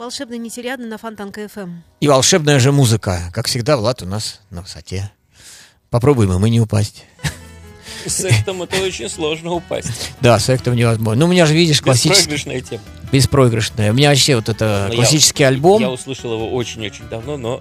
Волшебный 0.00 0.38
нетериадный 0.38 0.86
на 0.88 0.96
Фонтанка 0.96 1.46
ФМ. 1.46 1.82
И 2.00 2.08
волшебная 2.08 2.58
же 2.58 2.72
музыка. 2.72 3.30
Как 3.34 3.46
всегда, 3.48 3.76
Влад 3.76 4.00
у 4.02 4.06
нас 4.06 4.40
на 4.48 4.62
высоте. 4.62 5.12
Попробуем 5.90 6.32
и 6.32 6.38
мы 6.38 6.48
не 6.48 6.58
упасть. 6.58 7.04
С 8.06 8.20
этим 8.24 8.62
это 8.62 8.80
очень 8.80 9.10
сложно 9.10 9.50
упасть. 9.52 10.12
Да, 10.22 10.38
с 10.38 10.48
эктом 10.48 10.74
невозможно. 10.74 11.20
Ну, 11.20 11.26
у 11.26 11.28
меня 11.28 11.44
же, 11.44 11.52
видишь, 11.52 11.82
классический, 11.82 12.30
Беспроигрышная 12.30 12.60
тема. 12.62 12.82
беспроигрышная. 13.12 13.90
У 13.90 13.94
меня 13.94 14.08
вообще 14.08 14.36
вот 14.36 14.48
это 14.48 14.86
Но 14.88 14.94
я- 14.94 15.00
классический 15.00 15.44
альбом. 15.44 15.82
Я 15.82 15.90
услышал 15.90 16.32
его 16.32 16.50
очень-очень 16.54 17.06
давно, 17.10 17.36
но 17.36 17.60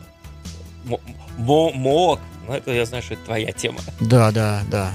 мо- 0.85 1.01
мо- 1.37 1.73
мог. 1.73 2.21
Ну, 2.47 2.53
это 2.53 2.71
я 2.71 2.85
знаю, 2.85 3.03
что 3.03 3.15
это 3.15 3.25
твоя 3.25 3.51
тема. 3.51 3.81
Да, 3.99 4.31
да, 4.31 4.61
да, 4.71 4.93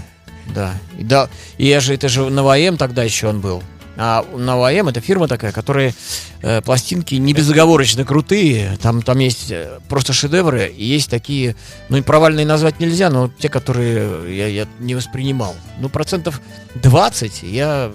да. 0.54 0.72
И, 0.98 1.04
да, 1.04 1.28
и 1.58 1.66
я 1.66 1.80
же, 1.80 1.92
это 1.92 2.08
же 2.08 2.22
на 2.30 2.42
ВМ 2.42 2.78
тогда 2.78 3.02
еще 3.02 3.26
он 3.28 3.42
был. 3.42 3.62
А 3.96 4.24
на 4.36 4.56
ВМ 4.56 4.88
это 4.88 5.00
фирма 5.00 5.28
такая, 5.28 5.52
которая 5.52 5.94
э, 6.42 6.60
пластинки 6.62 7.14
не 7.14 7.32
безоговорочно 7.32 8.04
крутые. 8.04 8.76
Там, 8.82 9.02
там 9.02 9.18
есть 9.18 9.50
э, 9.50 9.78
просто 9.88 10.12
шедевры, 10.12 10.66
и 10.66 10.84
есть 10.84 11.08
такие, 11.10 11.54
ну 11.88 11.98
и 11.98 12.02
провальные 12.02 12.44
назвать 12.44 12.80
нельзя, 12.80 13.08
но 13.10 13.28
те, 13.28 13.48
которые 13.48 14.36
я, 14.36 14.48
я 14.48 14.66
не 14.80 14.94
воспринимал. 14.94 15.54
Ну, 15.78 15.88
процентов 15.88 16.40
20 16.74 17.44
я 17.44 17.92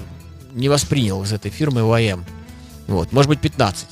не 0.53 0.69
воспринял 0.69 1.21
из 1.23 1.33
этой 1.33 1.51
фирмы 1.51 1.83
ВМ. 1.83 2.23
Вот, 2.87 3.11
может 3.11 3.29
быть, 3.29 3.41
15. 3.41 3.87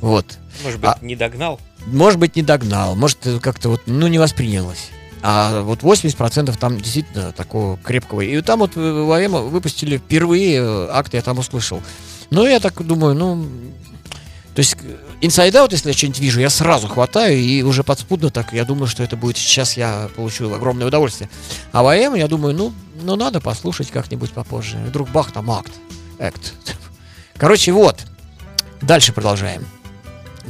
Вот. 0.00 0.38
Может 0.62 0.80
быть, 0.80 0.90
А- 0.90 0.98
не 1.00 1.16
догнал? 1.16 1.60
Может 1.86 2.18
быть, 2.18 2.36
не 2.36 2.42
догнал, 2.42 2.96
может, 2.96 3.18
как-то 3.40 3.68
вот, 3.68 3.82
ну, 3.86 4.08
не 4.08 4.18
воспринялось. 4.18 4.90
А 5.26 5.62
вот 5.62 5.80
80% 5.80 6.54
там 6.58 6.78
действительно 6.78 7.32
такого 7.32 7.78
крепкого. 7.78 8.20
И 8.20 8.42
там 8.42 8.58
вот 8.58 8.76
в 8.76 9.06
ВМ 9.06 9.48
выпустили 9.48 9.96
впервые 9.96 10.58
э, 10.58 10.88
акт, 10.90 11.14
я 11.14 11.22
там 11.22 11.38
услышал. 11.38 11.80
Ну, 12.28 12.46
я 12.46 12.60
так 12.60 12.84
думаю, 12.86 13.14
ну... 13.14 13.42
То 14.54 14.58
есть, 14.58 14.76
Inside 15.22 15.52
Out, 15.52 15.68
если 15.70 15.88
я 15.88 15.94
что-нибудь 15.94 16.20
вижу, 16.20 16.40
я 16.40 16.50
сразу 16.50 16.88
хватаю, 16.88 17.38
и 17.38 17.62
уже 17.62 17.82
подспудно 17.82 18.28
так, 18.28 18.52
я 18.52 18.66
думаю, 18.66 18.86
что 18.86 19.02
это 19.02 19.16
будет 19.16 19.38
сейчас, 19.38 19.78
я 19.78 20.10
получу 20.14 20.52
огромное 20.52 20.88
удовольствие. 20.88 21.30
А 21.72 21.82
ВМ, 21.82 22.16
я 22.16 22.28
думаю, 22.28 22.54
ну, 22.54 22.74
ну 23.00 23.16
надо 23.16 23.40
послушать 23.40 23.90
как-нибудь 23.90 24.32
попозже. 24.32 24.76
Вдруг 24.86 25.08
бах, 25.08 25.32
там 25.32 25.50
акт. 25.50 25.72
Акт. 26.18 26.52
Короче, 27.38 27.72
вот. 27.72 28.04
Дальше 28.82 29.14
продолжаем. 29.14 29.64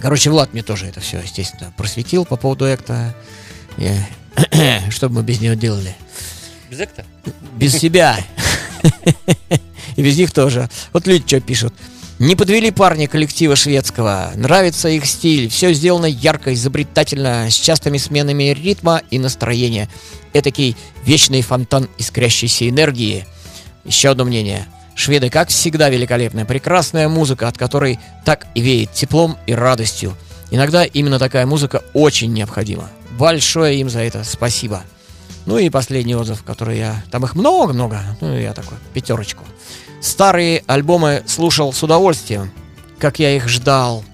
Короче, 0.02 0.30
Влад 0.30 0.52
мне 0.52 0.64
тоже 0.64 0.86
это 0.86 0.98
все, 0.98 1.20
естественно, 1.20 1.72
просветил 1.76 2.24
по 2.24 2.34
поводу 2.34 2.64
экта. 2.64 3.14
Я- 3.76 4.04
Что 4.90 5.08
бы 5.08 5.16
мы 5.16 5.22
без 5.22 5.40
него 5.40 5.54
делали? 5.54 5.94
Без 6.70 6.80
экта? 6.80 7.04
Без 7.56 7.72
себя. 7.72 8.18
И 9.96 10.02
без 10.02 10.16
них 10.16 10.32
тоже. 10.32 10.68
Вот 10.92 11.06
люди 11.06 11.24
что 11.26 11.40
пишут. 11.40 11.74
Не 12.18 12.36
подвели 12.36 12.70
парни 12.70 13.06
коллектива 13.06 13.56
шведского. 13.56 14.32
Нравится 14.36 14.88
их 14.88 15.04
стиль. 15.06 15.48
Все 15.48 15.72
сделано 15.72 16.06
ярко, 16.06 16.54
изобретательно, 16.54 17.50
с 17.50 17.54
частыми 17.54 17.98
сменами 17.98 18.54
ритма 18.54 19.02
и 19.10 19.18
настроения. 19.18 19.88
Этакий 20.32 20.76
вечный 21.04 21.42
фонтан 21.42 21.88
искрящейся 21.98 22.68
энергии. 22.68 23.26
Еще 23.84 24.10
одно 24.10 24.24
мнение. 24.24 24.66
Шведы, 24.94 25.28
как 25.28 25.48
всегда, 25.48 25.88
великолепная, 25.90 26.44
прекрасная 26.44 27.08
музыка, 27.08 27.48
от 27.48 27.58
которой 27.58 27.98
так 28.24 28.46
и 28.54 28.60
веет 28.60 28.92
теплом 28.92 29.36
и 29.46 29.52
радостью. 29.52 30.16
Иногда 30.52 30.84
именно 30.84 31.18
такая 31.18 31.46
музыка 31.46 31.82
очень 31.94 32.32
необходима. 32.32 32.88
Большое 33.18 33.78
им 33.80 33.88
за 33.88 34.00
это 34.00 34.24
спасибо. 34.24 34.82
Ну 35.46 35.58
и 35.58 35.70
последний 35.70 36.16
отзыв, 36.16 36.42
который 36.42 36.78
я... 36.78 37.04
Там 37.10 37.24
их 37.24 37.34
много-много, 37.34 38.00
ну 38.20 38.36
я 38.36 38.52
такой, 38.52 38.78
пятерочку. 38.92 39.44
Старые 40.00 40.64
альбомы 40.66 41.22
слушал 41.26 41.72
с 41.72 41.82
удовольствием, 41.82 42.50
как 42.98 43.18
я 43.18 43.36
их 43.36 43.48
ждал. 43.48 44.04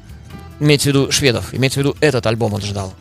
Имеется 0.59 0.91
в 0.91 0.93
виду 0.93 1.13
шведов, 1.13 1.55
имеется 1.55 1.81
в 1.81 1.83
виду 1.83 1.97
этот 2.01 2.27
альбом 2.27 2.55
он 2.55 2.61
ждал. 2.61 2.93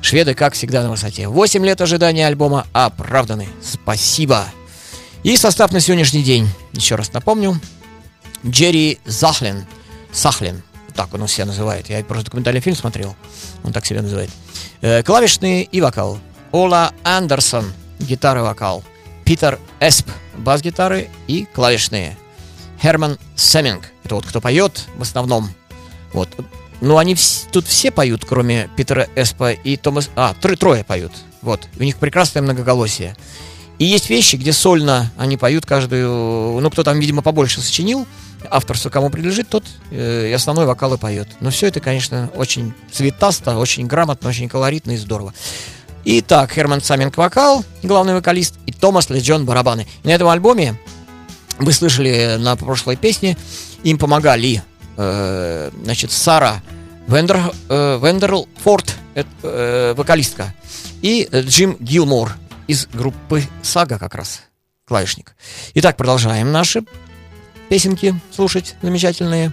Шведы, 0.00 0.34
как 0.34 0.54
всегда, 0.54 0.82
на 0.82 0.90
высоте. 0.90 1.28
8 1.28 1.64
лет 1.64 1.80
ожидания 1.80 2.26
альбома 2.26 2.66
оправданы. 2.72 3.48
Спасибо. 3.62 4.44
И 5.22 5.36
состав 5.36 5.70
на 5.70 5.80
сегодняшний 5.80 6.24
день. 6.24 6.48
Еще 6.72 6.96
раз 6.96 7.12
напомню. 7.12 7.60
Джерри 8.44 8.98
Захлин. 9.04 9.64
Сахлин. 10.12 10.62
Так 10.94 11.12
он 11.14 11.26
себя 11.28 11.46
называет. 11.46 11.88
Я 11.88 12.02
просто 12.04 12.26
документальный 12.26 12.60
фильм 12.60 12.76
смотрел. 12.76 13.16
Он 13.64 13.72
так 13.72 13.86
себя 13.86 14.02
называет. 14.02 14.30
Э, 14.80 15.02
клавишные 15.02 15.64
и 15.64 15.80
вокал. 15.80 16.18
Ола 16.50 16.92
Андерсон. 17.02 17.72
Гитара 17.98 18.40
и 18.40 18.42
вокал. 18.42 18.84
Питер 19.24 19.58
Эсп. 19.80 20.08
Бас-гитары 20.36 21.08
и 21.28 21.46
клавишные. 21.54 22.16
Херман 22.82 23.18
Семинг. 23.36 23.84
Это 24.04 24.16
вот 24.16 24.26
кто 24.26 24.40
поет 24.40 24.86
в 24.96 25.02
основном. 25.02 25.50
Вот. 26.12 26.28
Ну, 26.80 26.98
они 26.98 27.14
вс- 27.14 27.46
тут 27.52 27.66
все 27.66 27.90
поют, 27.92 28.24
кроме 28.24 28.68
Питера 28.76 29.08
Эспа 29.14 29.52
и 29.52 29.76
Томас... 29.76 30.10
А, 30.16 30.34
тр- 30.40 30.56
трое 30.56 30.82
поют. 30.82 31.12
Вот. 31.40 31.68
У 31.78 31.82
них 31.84 31.96
прекрасное 31.96 32.42
многоголосие. 32.42 33.16
И 33.78 33.84
есть 33.84 34.10
вещи, 34.10 34.34
где 34.36 34.52
сольно 34.52 35.12
они 35.16 35.36
поют 35.36 35.64
каждую... 35.64 36.60
Ну, 36.60 36.70
кто 36.70 36.82
там, 36.82 36.98
видимо, 36.98 37.22
побольше 37.22 37.60
сочинил, 37.60 38.06
авторство 38.50 38.90
кому 38.90 39.10
принадлежит, 39.10 39.48
тот 39.48 39.64
э, 39.90 40.28
и 40.28 40.32
основной 40.32 40.66
вокал 40.66 40.94
и 40.94 40.98
поет. 40.98 41.28
Но 41.40 41.50
все 41.50 41.68
это, 41.68 41.80
конечно, 41.80 42.30
очень 42.34 42.74
цветасто, 42.90 43.56
очень 43.56 43.86
грамотно, 43.86 44.28
очень 44.28 44.48
колоритно 44.48 44.92
и 44.92 44.96
здорово. 44.96 45.32
Итак, 46.04 46.52
Херман 46.52 46.80
Саминг 46.80 47.16
вокал, 47.16 47.64
главный 47.82 48.14
вокалист, 48.14 48.56
и 48.66 48.72
Томас 48.72 49.08
Леджон 49.08 49.44
барабаны. 49.44 49.86
На 50.02 50.10
этом 50.10 50.28
альбоме 50.28 50.74
вы 51.58 51.72
слышали 51.72 52.36
на 52.38 52.56
прошлой 52.56 52.96
песне, 52.96 53.36
им 53.84 53.98
помогали 53.98 54.62
э, 54.96 55.70
значит, 55.82 56.10
Сара 56.10 56.60
Вендер, 57.06 57.52
э, 57.68 57.98
Вендерлфорд, 58.02 58.94
э, 59.14 59.24
э, 59.42 59.94
вокалистка, 59.96 60.54
и 61.02 61.28
Джим 61.32 61.76
Гилмор 61.78 62.36
из 62.66 62.86
группы 62.86 63.42
Сага 63.62 63.98
как 63.98 64.14
раз, 64.14 64.42
клавишник. 64.86 65.34
Итак, 65.74 65.96
продолжаем 65.96 66.52
наши 66.52 66.82
песенки 67.72 68.14
слушать 68.30 68.74
замечательные. 68.82 69.50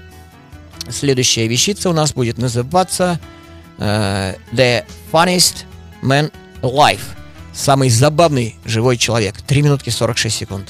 Следующая 0.89 1.47
вещица 1.47 1.89
у 1.89 1.93
нас 1.93 2.11
будет 2.11 2.38
называться 2.38 3.17
э, 3.78 4.36
The 4.51 4.84
Funniest 5.09 5.63
Man 6.03 6.30
Alive. 6.61 6.99
Самый 7.53 7.89
забавный 7.89 8.57
живой 8.65 8.97
человек. 8.97 9.41
3 9.41 9.61
минутки 9.61 9.89
46 9.89 10.36
секунд. 10.36 10.67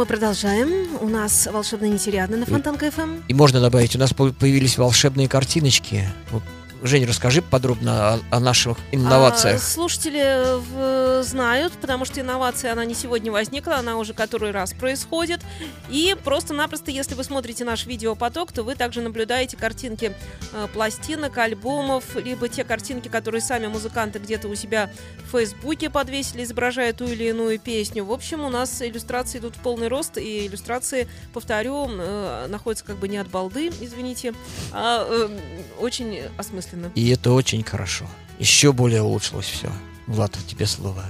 Мы 0.00 0.06
продолжаем. 0.06 0.96
У 1.02 1.08
нас 1.10 1.46
волшебно 1.52 1.84
нетериадно 1.84 2.38
на 2.38 2.46
Фонтанка 2.46 2.90
ФМ. 2.90 3.16
И 3.28 3.34
можно 3.34 3.60
добавить, 3.60 3.94
у 3.96 3.98
нас 3.98 4.14
по- 4.14 4.32
появились 4.32 4.78
волшебные 4.78 5.28
картиночки. 5.28 6.08
Жень, 6.82 7.04
расскажи 7.04 7.42
подробно 7.42 8.14
о, 8.14 8.20
о 8.30 8.40
наших 8.40 8.78
А, 8.78 8.96
инновациях. 8.96 9.62
слушатели 9.62 10.56
в- 10.56 10.79
знают, 11.22 11.72
потому 11.74 12.04
что 12.04 12.20
инновация, 12.20 12.72
она 12.72 12.84
не 12.84 12.94
сегодня 12.94 13.32
возникла, 13.32 13.76
она 13.76 13.96
уже 13.96 14.14
который 14.14 14.50
раз 14.50 14.72
происходит. 14.72 15.40
И 15.88 16.16
просто-напросто, 16.24 16.90
если 16.90 17.14
вы 17.14 17.24
смотрите 17.24 17.64
наш 17.64 17.86
видеопоток, 17.86 18.52
то 18.52 18.62
вы 18.62 18.74
также 18.74 19.00
наблюдаете 19.00 19.56
картинки 19.56 20.14
э, 20.52 20.68
пластинок, 20.72 21.38
альбомов, 21.38 22.16
либо 22.16 22.48
те 22.48 22.64
картинки, 22.64 23.08
которые 23.08 23.40
сами 23.40 23.66
музыканты 23.66 24.18
где-то 24.18 24.48
у 24.48 24.54
себя 24.54 24.90
в 25.26 25.32
Фейсбуке 25.32 25.90
подвесили, 25.90 26.44
изображая 26.44 26.92
ту 26.92 27.06
или 27.06 27.24
иную 27.24 27.58
песню. 27.58 28.04
В 28.04 28.12
общем, 28.12 28.44
у 28.44 28.48
нас 28.48 28.82
иллюстрации 28.82 29.38
идут 29.38 29.56
в 29.56 29.60
полный 29.60 29.88
рост, 29.88 30.18
и 30.18 30.46
иллюстрации, 30.46 31.08
повторю, 31.32 31.88
э, 31.90 32.46
находятся 32.48 32.84
как 32.84 32.96
бы 32.96 33.08
не 33.08 33.18
от 33.18 33.28
балды, 33.28 33.70
извините, 33.80 34.34
а 34.72 35.06
э, 35.08 35.38
очень 35.78 36.20
осмысленно. 36.36 36.92
И 36.94 37.08
это 37.10 37.32
очень 37.32 37.62
хорошо. 37.62 38.06
Еще 38.38 38.72
более 38.72 39.02
улучшилось 39.02 39.46
все. 39.46 39.70
Влад, 40.06 40.36
тебе 40.46 40.66
слово. 40.66 41.04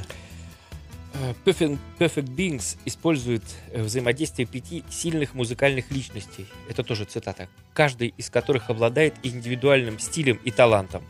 Э, 1.14 1.34
Perfect, 1.44 1.78
Perfect 1.98 2.34
Beings 2.34 2.76
использует 2.84 3.42
э, 3.72 3.82
взаимодействие 3.82 4.46
пяти 4.46 4.84
сильных 4.90 5.34
музыкальных 5.34 5.90
личностей. 5.90 6.46
Это 6.68 6.82
тоже 6.82 7.04
цитата. 7.04 7.48
Каждый 7.72 8.14
из 8.16 8.30
которых 8.30 8.70
обладает 8.70 9.14
индивидуальным 9.22 9.98
стилем 9.98 10.38
и 10.44 10.50
талантом. 10.50 11.02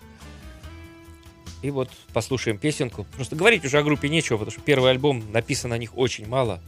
И 1.62 1.70
вот 1.70 1.90
послушаем 2.12 2.56
песенку. 2.58 3.06
Просто 3.16 3.36
говорить 3.36 3.64
уже 3.64 3.78
о 3.78 3.82
группе 3.82 4.08
нечего, 4.08 4.38
потому 4.38 4.52
что 4.52 4.62
первый 4.62 4.90
альбом 4.90 5.30
написано 5.32 5.74
о 5.74 5.78
них 5.78 5.96
очень 5.96 6.26
мало. 6.26 6.60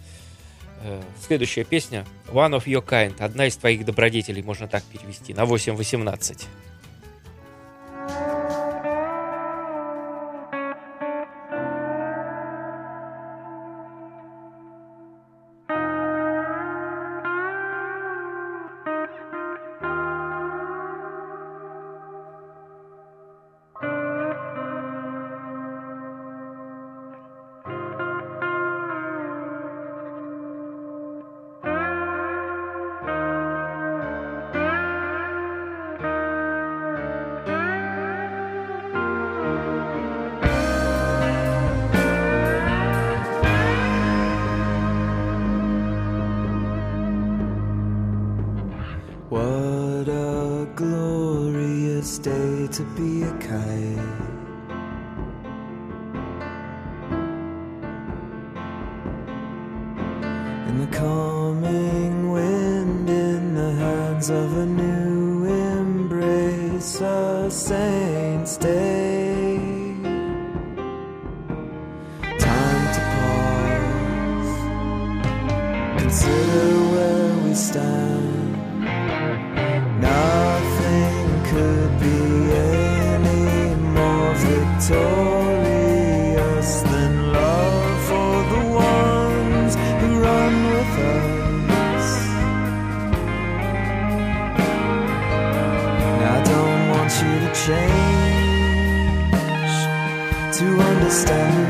Э, 0.83 1.03
Следующая 1.27 1.65
песня 1.65 2.05
One 2.29 2.57
of 2.57 2.65
Your 2.67 2.85
Kind. 2.85 3.23
Одна 3.23 3.47
из 3.47 3.57
твоих 3.57 3.85
добродетелей, 3.85 4.43
можно 4.43 4.69
так 4.69 4.83
перевести. 4.85 5.33
На 5.33 5.45
8.18. 5.45 6.45
embrace, 66.83 67.01
a 67.01 67.51
saint's 67.51 68.57
day. 68.57 69.59
Time 72.39 72.95
to 72.95 73.01
pause, 73.15 74.55
consider 76.03 76.81
where 76.91 77.35
we 77.45 77.55
stand. 77.55 78.32
stand 101.23 101.62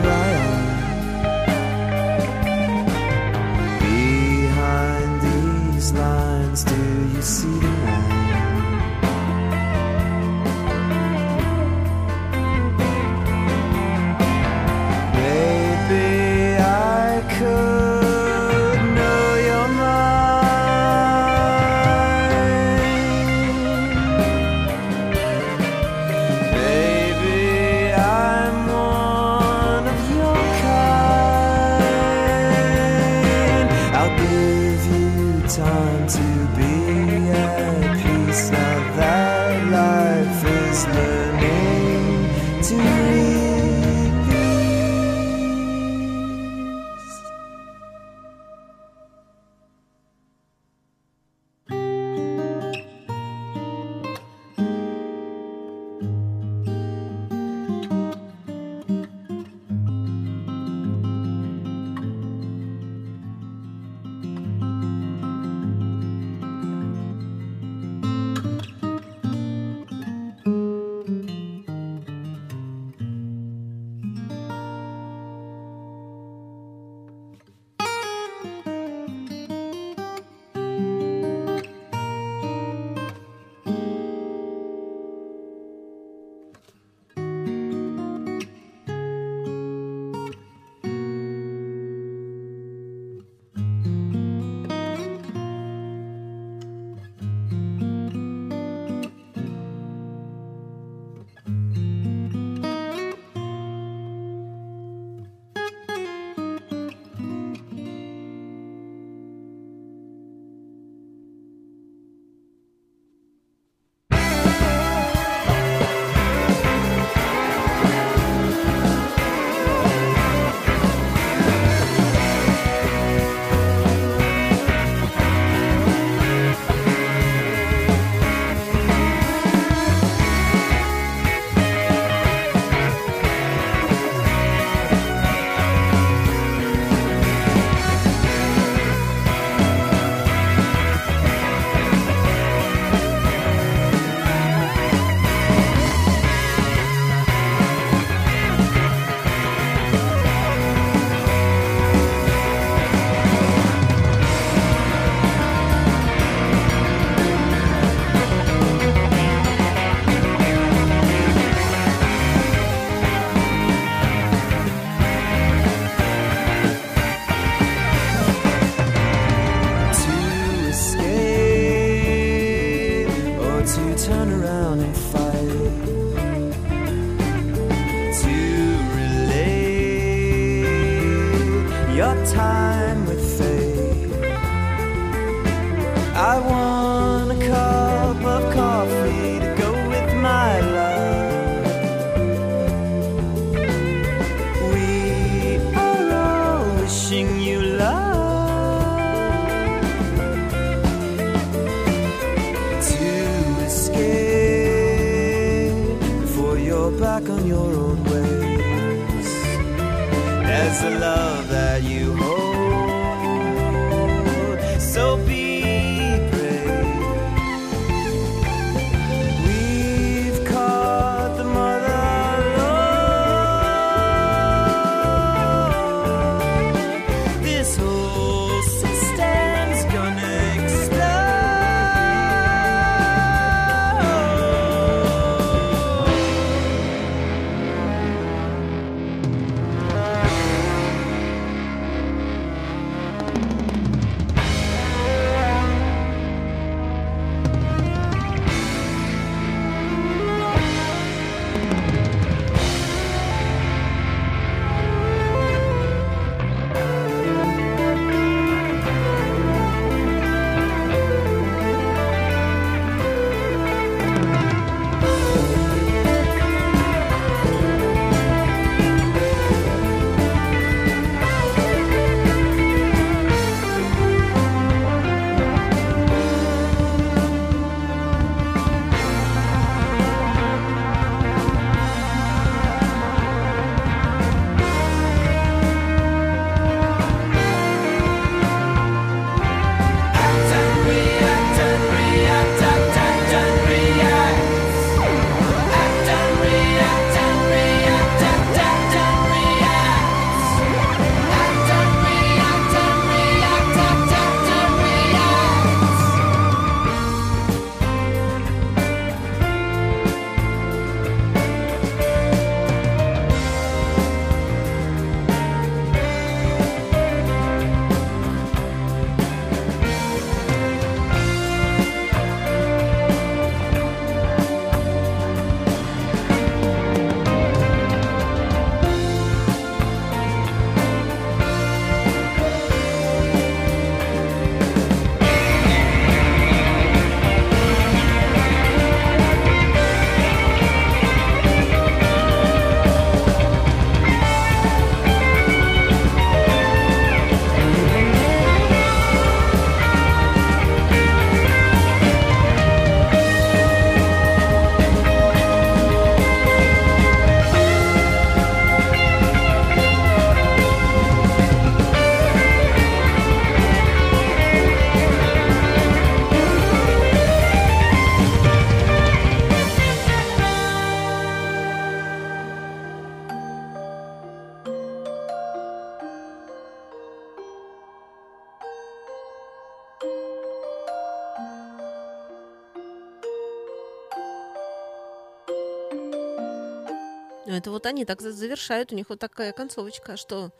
вот 387.82 387.86
они 387.90 388.04
так 388.04 388.20
за- 388.20 388.32
завершают, 388.32 388.92
у 388.92 388.94
них 388.94 389.06
вот 389.08 389.18
такая 389.18 389.52
концовочка, 389.52 390.16
что 390.16 390.50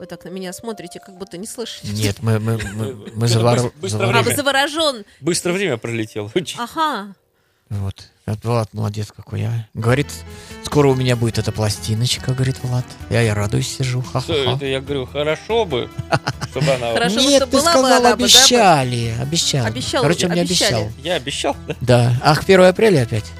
вы 0.00 0.06
так 0.06 0.24
на 0.24 0.30
меня 0.30 0.52
смотрите, 0.52 0.98
как 1.00 1.16
будто 1.16 1.38
не 1.38 1.46
слышите. 1.46 1.88
Нет, 1.92 2.16
мы, 2.22 2.40
мы, 2.40 2.58
мы, 2.58 2.94
мы 3.14 3.26
завор- 3.28 3.72
А, 3.82 3.88
заворожен. 3.88 5.04
Быстро 5.20 5.52
время 5.52 5.76
пролетело. 5.76 6.30
очень. 6.34 6.58
Ага. 6.60 7.14
Вот. 7.70 8.08
Вот 8.26 8.38
Влад 8.44 8.74
молодец 8.74 9.08
какой, 9.16 9.44
а. 9.44 9.66
Говорит, 9.74 10.06
скоро 10.64 10.88
у 10.88 10.94
меня 10.94 11.16
будет 11.16 11.38
эта 11.38 11.52
пластиночка, 11.52 12.32
говорит 12.34 12.58
Влад. 12.62 12.84
Я, 13.10 13.22
я 13.22 13.34
радуюсь, 13.34 13.76
сижу. 13.78 14.02
Всё, 14.02 14.10
Ха-ха-ха. 14.12 14.56
это 14.56 14.66
я 14.66 14.80
говорю, 14.80 15.06
хорошо 15.06 15.64
бы, 15.64 15.88
чтобы 16.50 16.70
она... 16.72 16.92
Хорошо. 16.92 17.16
бы, 17.16 17.22
Нет, 17.22 17.50
ты 17.50 17.60
сказал, 17.60 18.02
бы? 18.02 18.08
обещали, 18.08 19.14
обещал. 19.20 19.64
Обещал, 19.66 20.02
Короче, 20.02 20.26
он 20.26 20.32
мне 20.32 20.42
обещали. 20.42 20.74
обещал. 20.74 20.92
Я 21.02 21.14
обещал, 21.14 21.56
да? 21.66 21.76
Да. 21.80 22.12
Ах, 22.22 22.42
1 22.42 22.60
апреля 22.62 23.02
опять. 23.02 23.30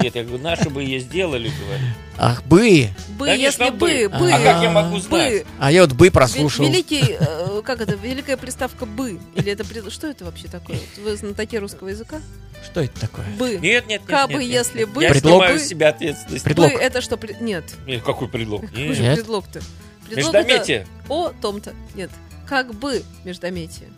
Нет, 0.00 0.14
я 0.14 0.24
говорю, 0.24 0.42
наши 0.42 0.70
бы 0.70 0.82
ее 0.82 0.98
сделали, 1.00 1.50
говорю. 1.64 1.84
Ах, 2.18 2.42
бы. 2.44 2.88
Бы, 3.18 3.26
Конечно, 3.26 3.64
если 3.64 3.76
бы, 3.76 4.08
бы. 4.18 4.32
А 4.32 4.38
как 4.42 4.62
я 4.62 4.70
могу 4.70 4.98
знать? 4.98 5.32
Бы. 5.42 5.46
А 5.58 5.70
я 5.72 5.82
вот 5.82 5.92
бы 5.92 6.10
прослушал. 6.10 6.66
Великий, 6.66 7.16
э, 7.18 7.62
как 7.64 7.80
это, 7.80 7.94
великая 7.94 8.36
приставка 8.36 8.86
бы. 8.86 9.18
Или 9.34 9.52
это, 9.52 9.64
что 9.90 10.06
это 10.06 10.24
вообще 10.24 10.48
такое? 10.48 10.78
Вы 11.02 11.16
знатоки 11.16 11.56
русского 11.56 11.88
языка? 11.88 12.20
Что 12.64 12.80
это 12.80 12.98
такое? 13.00 13.26
Бы. 13.38 13.50
Нет, 13.58 13.62
нет, 13.62 13.86
нет. 13.86 14.02
Кабы, 14.06 14.34
нет, 14.34 14.42
нет, 14.42 14.50
если 14.50 14.78
нет. 14.80 14.88
бы, 14.90 15.02
Я 15.02 15.10
Предлог. 15.10 15.34
снимаю 15.42 15.58
с 15.58 15.62
себя 15.64 15.88
ответственность. 15.90 16.44
Предлог. 16.44 16.72
Бы 16.72 16.78
это 16.78 17.00
что? 17.00 17.16
пред- 17.16 17.40
Нет. 17.40 17.64
Нет, 17.86 18.02
какой 18.02 18.28
предлог? 18.28 18.62
Какой 18.62 18.88
Нет. 18.88 18.96
же 18.96 19.02
Нет. 19.02 19.14
предлог-то? 19.16 19.60
Предлог 20.08 20.34
это 20.34 20.38
Междометие. 20.48 20.86
о 21.08 21.28
том-то. 21.40 21.74
Нет. 21.94 22.10
Как 22.48 22.74
бы 22.74 23.02
междометие. 23.24 23.88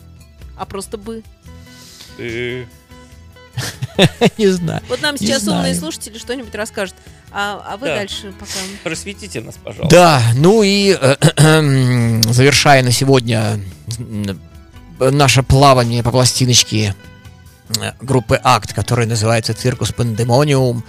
А 0.57 0.65
просто 0.65 0.97
бы. 0.97 1.23
Э, 2.17 2.65
Не 4.37 4.47
знаю. 4.47 4.81
Вот 4.87 5.01
нам 5.01 5.17
сейчас 5.17 5.47
умные 5.47 5.75
слушатели 5.75 6.17
что-нибудь 6.17 6.55
расскажут. 6.55 6.95
А, 7.31 7.61
а 7.73 7.77
вы 7.77 7.87
Да. 7.87 7.95
дальше 7.97 8.33
пока. 8.39 8.51
Просветите 8.83 9.41
нас, 9.41 9.55
пожалуйста. 9.63 9.95
Да, 9.95 10.21
ну 10.35 10.63
и 10.63 10.97
э, 10.99 11.15
завершая 12.31 12.81
на 12.83 12.91
сегодня 12.91 13.59
наше 14.99 15.43
плавание 15.43 16.01
по 16.03 16.11
пластиночке 16.11 16.95
э, 17.79 17.91
группы 18.01 18.39
Акт, 18.43 18.73
которая 18.73 19.05
называется 19.07 19.53
Circus 19.53 19.91
Pandemonium. 19.91 20.83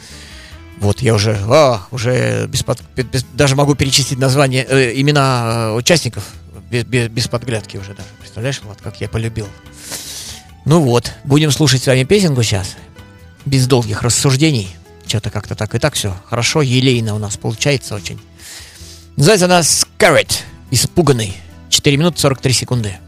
Вот 0.78 1.02
я 1.02 1.12
уже, 1.14 1.36
а, 1.46 1.82
уже 1.90 2.46
без 2.46 2.62
под- 2.62 2.80
без- 2.96 3.24
даже 3.34 3.54
могу 3.54 3.74
перечислить 3.74 4.18
название, 4.18 4.64
э, 4.66 4.92
имена 4.98 5.42
э, 5.44 5.72
участников 5.74 6.24
без, 6.70 6.84
без- 6.84 7.08
без 7.08 7.28
подглядки 7.28 7.76
уже 7.76 7.92
даже. 7.92 8.08
Представляешь, 8.18 8.61
вот 8.64 8.78
как 8.82 8.98
я 9.00 9.08
полюбил. 9.08 9.46
Ну 10.64 10.80
вот, 10.80 11.12
будем 11.24 11.50
слушать 11.50 11.82
с 11.82 11.86
вами 11.86 12.04
песенку 12.04 12.42
сейчас, 12.42 12.76
без 13.46 13.66
долгих 13.66 14.02
рассуждений. 14.02 14.68
Что-то 15.06 15.30
как-то 15.30 15.54
так 15.54 15.74
и 15.74 15.78
так 15.78 15.94
все 15.94 16.14
хорошо, 16.26 16.62
елейно 16.62 17.14
у 17.14 17.18
нас 17.18 17.36
получается 17.36 17.94
очень. 17.94 18.20
Называется 19.16 19.46
она 19.46 19.61
Scared, 19.61 20.30
испуганный. 20.70 21.36
4 21.68 21.96
минуты 21.96 22.20
43 22.20 22.52
секунды. 22.52 22.98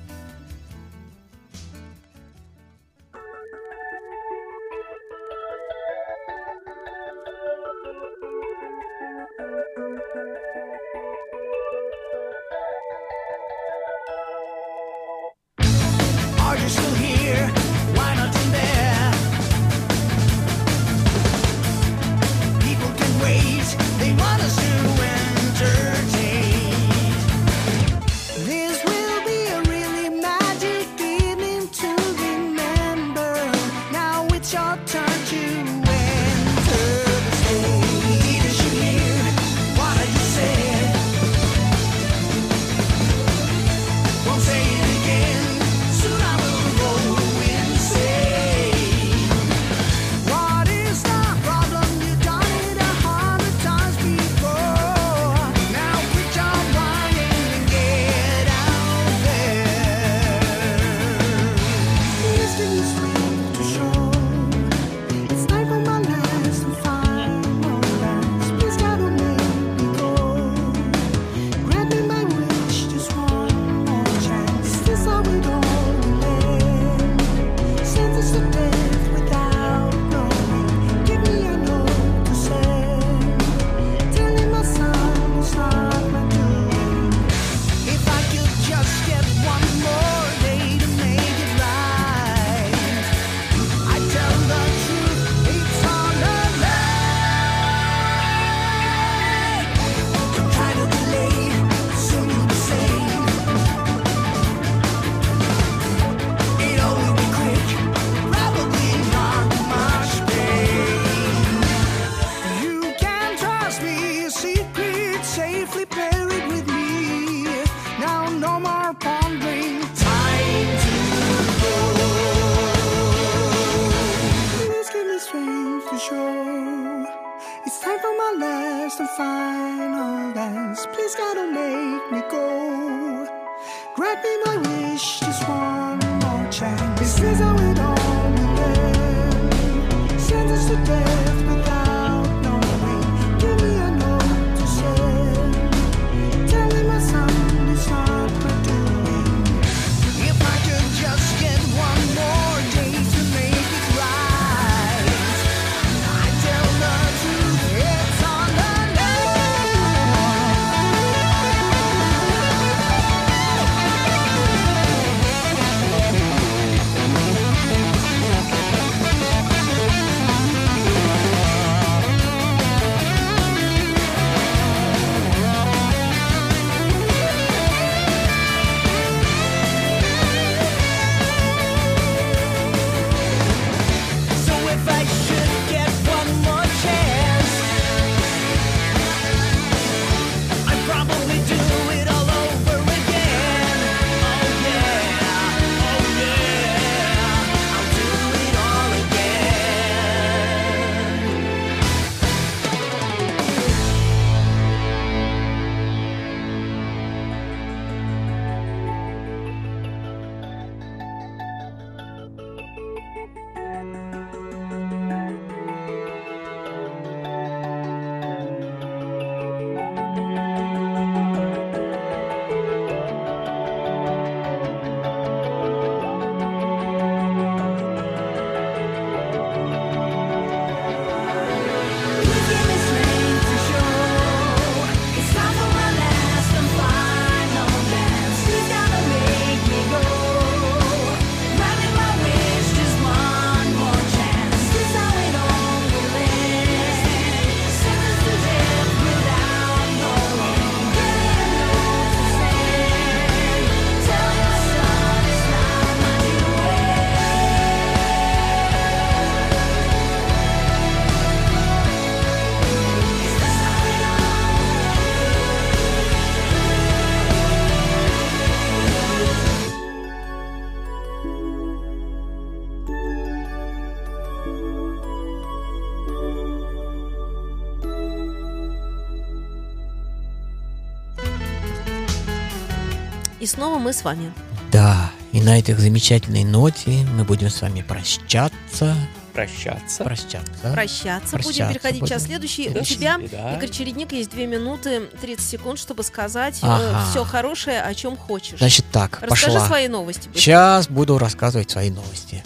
И 283.42 283.46
снова 283.46 283.80
мы 283.80 283.92
с 283.92 284.04
вами. 284.04 284.32
Да, 284.70 285.10
и 285.32 285.40
на 285.40 285.58
этой 285.58 285.74
замечательной 285.74 286.44
ноте 286.44 287.04
мы 287.16 287.24
будем 287.24 287.50
с 287.50 287.60
вами 287.60 287.82
прощаться. 287.82 288.94
прощаться. 289.34 290.04
Прощаться. 290.04 290.72
Прощаться. 290.72 291.36
Будем 291.38 291.42
Прощаться 291.42 291.68
переходить 291.72 292.02
в 292.04 292.06
час 292.06 292.22
будем. 292.22 292.34
следующий. 292.36 292.68
До 292.68 292.80
У 292.82 292.84
тебя, 292.84 293.16
свидания. 293.18 293.56
Игорь 293.56 293.68
Чередник, 293.70 294.12
есть 294.12 294.30
2 294.30 294.44
минуты 294.46 295.00
30 295.20 295.44
секунд, 295.44 295.80
чтобы 295.80 296.04
сказать 296.04 296.56
Ага. 296.62 297.04
все 297.10 297.24
хорошее, 297.24 297.82
о 297.82 297.92
чем 297.94 298.16
хочешь. 298.16 298.60
Значит 298.60 298.84
так, 298.92 299.18
Расскажи 299.20 299.46
пошла. 299.54 299.66
свои 299.66 299.88
новости. 299.88 300.28
быстро. 300.28 300.40
Сейчас 300.40 300.86
буду 300.86 301.18
рассказывать 301.18 301.68
свои 301.68 301.90
новости. 301.90 302.44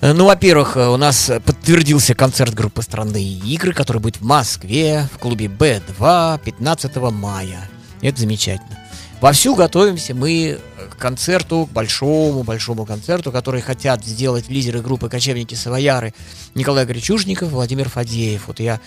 Э, 0.00 0.12
Ну, 0.14 0.24
во-первых, 0.24 0.76
э, 0.76 0.88
у 0.88 0.96
нас 0.96 1.30
э, 1.30 1.38
подтвердился 1.38 2.16
концерт 2.16 2.52
группы 2.54 2.82
«Странные 2.82 3.22
игры», 3.38 3.72
который 3.72 3.98
будет 3.98 4.16
в 4.16 4.24
Москве, 4.24 5.08
в 5.14 5.18
клубе 5.18 5.46
«Б2» 5.46 6.40
15 6.44 6.96
мая. 7.12 7.70
Это 8.02 8.18
замечательно. 8.20 8.78
Вовсю 9.20 9.54
готовимся 9.54 10.14
мы 10.14 10.58
э, 10.58 10.58
к 10.90 10.96
концерту, 10.96 11.66
к 11.66 11.72
большому-большому 11.72 12.84
концерту, 12.84 13.32
который 13.32 13.62
хотят 13.62 14.04
сделать 14.04 14.48
лидеры 14.48 14.82
группы 14.82 15.08
«Кочевники 15.08 15.54
Савояры» 15.54 16.12
Николай 16.54 16.84
Гречушников, 16.84 17.50
Владимир 17.50 17.88
Фадеев. 17.88 18.48
Вот 18.48 18.60
я 18.60 18.80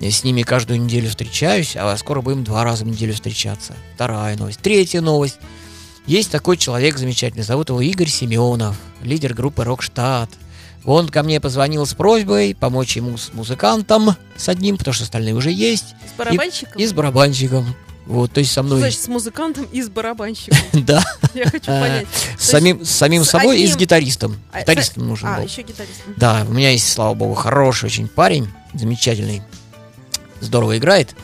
э, 0.00 0.10
с 0.10 0.24
ними 0.24 0.42
каждую 0.42 0.80
неделю 0.80 1.08
встречаюсь, 1.10 1.76
а 1.76 1.96
скоро 1.96 2.22
будем 2.22 2.42
два 2.42 2.64
раза 2.64 2.84
в 2.84 2.88
неделю 2.88 3.14
встречаться. 3.14 3.74
Вторая 3.94 4.36
новость. 4.36 4.60
Третья 4.60 5.00
новость. 5.00 5.38
Есть 6.06 6.30
такой 6.32 6.56
человек 6.56 6.98
замечательный, 6.98 7.44
зовут 7.44 7.68
его 7.70 7.80
Игорь 7.80 8.08
Семенов, 8.08 8.76
лидер 9.02 9.32
группы 9.32 9.64
«Рокштадт». 9.64 10.30
Он 10.84 11.08
ко 11.08 11.22
мне 11.22 11.40
позвонил 11.40 11.86
с 11.86 11.94
просьбой 11.94 12.54
помочь 12.54 12.96
ему 12.96 13.16
с 13.16 13.32
музыкантом, 13.32 14.16
с 14.36 14.48
одним, 14.50 14.76
потому 14.76 14.92
что 14.92 15.04
остальные 15.04 15.34
уже 15.34 15.50
есть, 15.50 15.94
С 16.12 16.18
барабанщиком? 16.18 16.82
и 16.82 16.86
с 16.86 16.92
барабанщиком. 16.92 17.74
Вот, 18.06 18.32
то 18.32 18.40
есть 18.40 18.50
со 18.52 18.60
Что 18.60 18.62
мной, 18.64 18.78
значит 18.80 19.00
с 19.00 19.08
музыкантом 19.08 19.64
и 19.72 19.80
с 19.82 19.88
барабанщиком? 19.88 20.58
да, 20.84 21.02
Я 21.34 21.46
хочу 21.46 21.64
А, 21.70 21.80
понять. 21.80 22.06
с 22.38 22.44
самим, 22.50 22.84
самим 22.84 23.24
собой 23.24 23.62
и 23.62 23.66
с 23.66 23.76
гитаристом. 23.76 24.38
А, 24.52 24.60
Гитаристом 24.60 25.08
нужен 25.08 25.28
А, 25.28 25.36
был. 25.38 25.44
еще 25.44 25.62
гитарист. 25.62 26.02
Да, 26.16 26.44
у 26.48 26.52
меня 26.52 26.70
есть, 26.70 26.90
слава 26.92 27.14
богу, 27.14 27.34
хороший 27.34 27.86
очень 27.86 28.08
парень, 28.08 28.48
замечательный, 28.74 29.42
здорово 30.40 30.76
играет. 30.78 31.14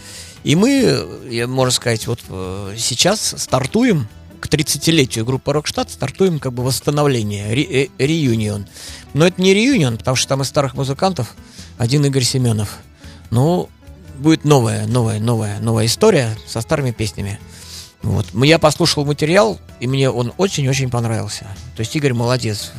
И 0.42 0.56
мы, 0.56 1.46
можно 1.46 1.70
сказать, 1.70 2.06
вот 2.06 2.20
э, 2.30 2.74
сейчас 2.78 3.34
стартуем 3.36 4.08
к 4.40 4.46
30-летию 4.48 5.26
группы 5.26 5.52
Рокштадт, 5.52 5.90
стартуем 5.90 6.38
как 6.38 6.54
бы 6.54 6.62
восстановление, 6.64 7.52
ре- 7.54 7.84
э, 7.84 7.88
реюнион. 7.98 8.66
Но 9.12 9.26
это 9.26 9.38
не 9.42 9.52
реюнион, 9.52 9.98
потому 9.98 10.16
что 10.16 10.28
там 10.30 10.40
из 10.40 10.48
старых 10.48 10.72
музыкантов 10.74 11.34
один 11.76 12.06
Игорь 12.06 12.22
Семенов. 12.22 12.78
Ну, 13.28 13.68
будет 14.20 14.44
новая, 14.44 14.86
новая, 14.86 15.18
новая, 15.18 15.58
новая 15.60 15.86
история 15.86 16.36
со 16.46 16.60
старыми 16.60 16.92
песнями. 16.92 17.40
Вот. 18.02 18.26
Я 18.34 18.58
послушал 18.58 19.04
материал, 19.04 19.58
и 19.78 19.86
мне 19.86 20.10
он 20.10 20.32
очень-очень 20.36 20.90
понравился. 20.90 21.44
То 21.76 21.80
есть 21.80 21.94
Игорь 21.96 22.14
молодец, 22.14 22.72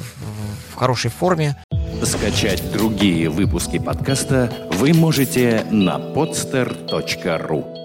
в 0.72 0.76
хорошей 0.76 1.12
форме. 1.12 1.56
Скачать 2.04 2.72
другие 2.72 3.30
выпуски 3.30 3.78
подкаста 3.78 4.52
вы 4.74 4.94
можете 4.94 5.66
на 5.70 5.98
podster.ru. 5.98 7.81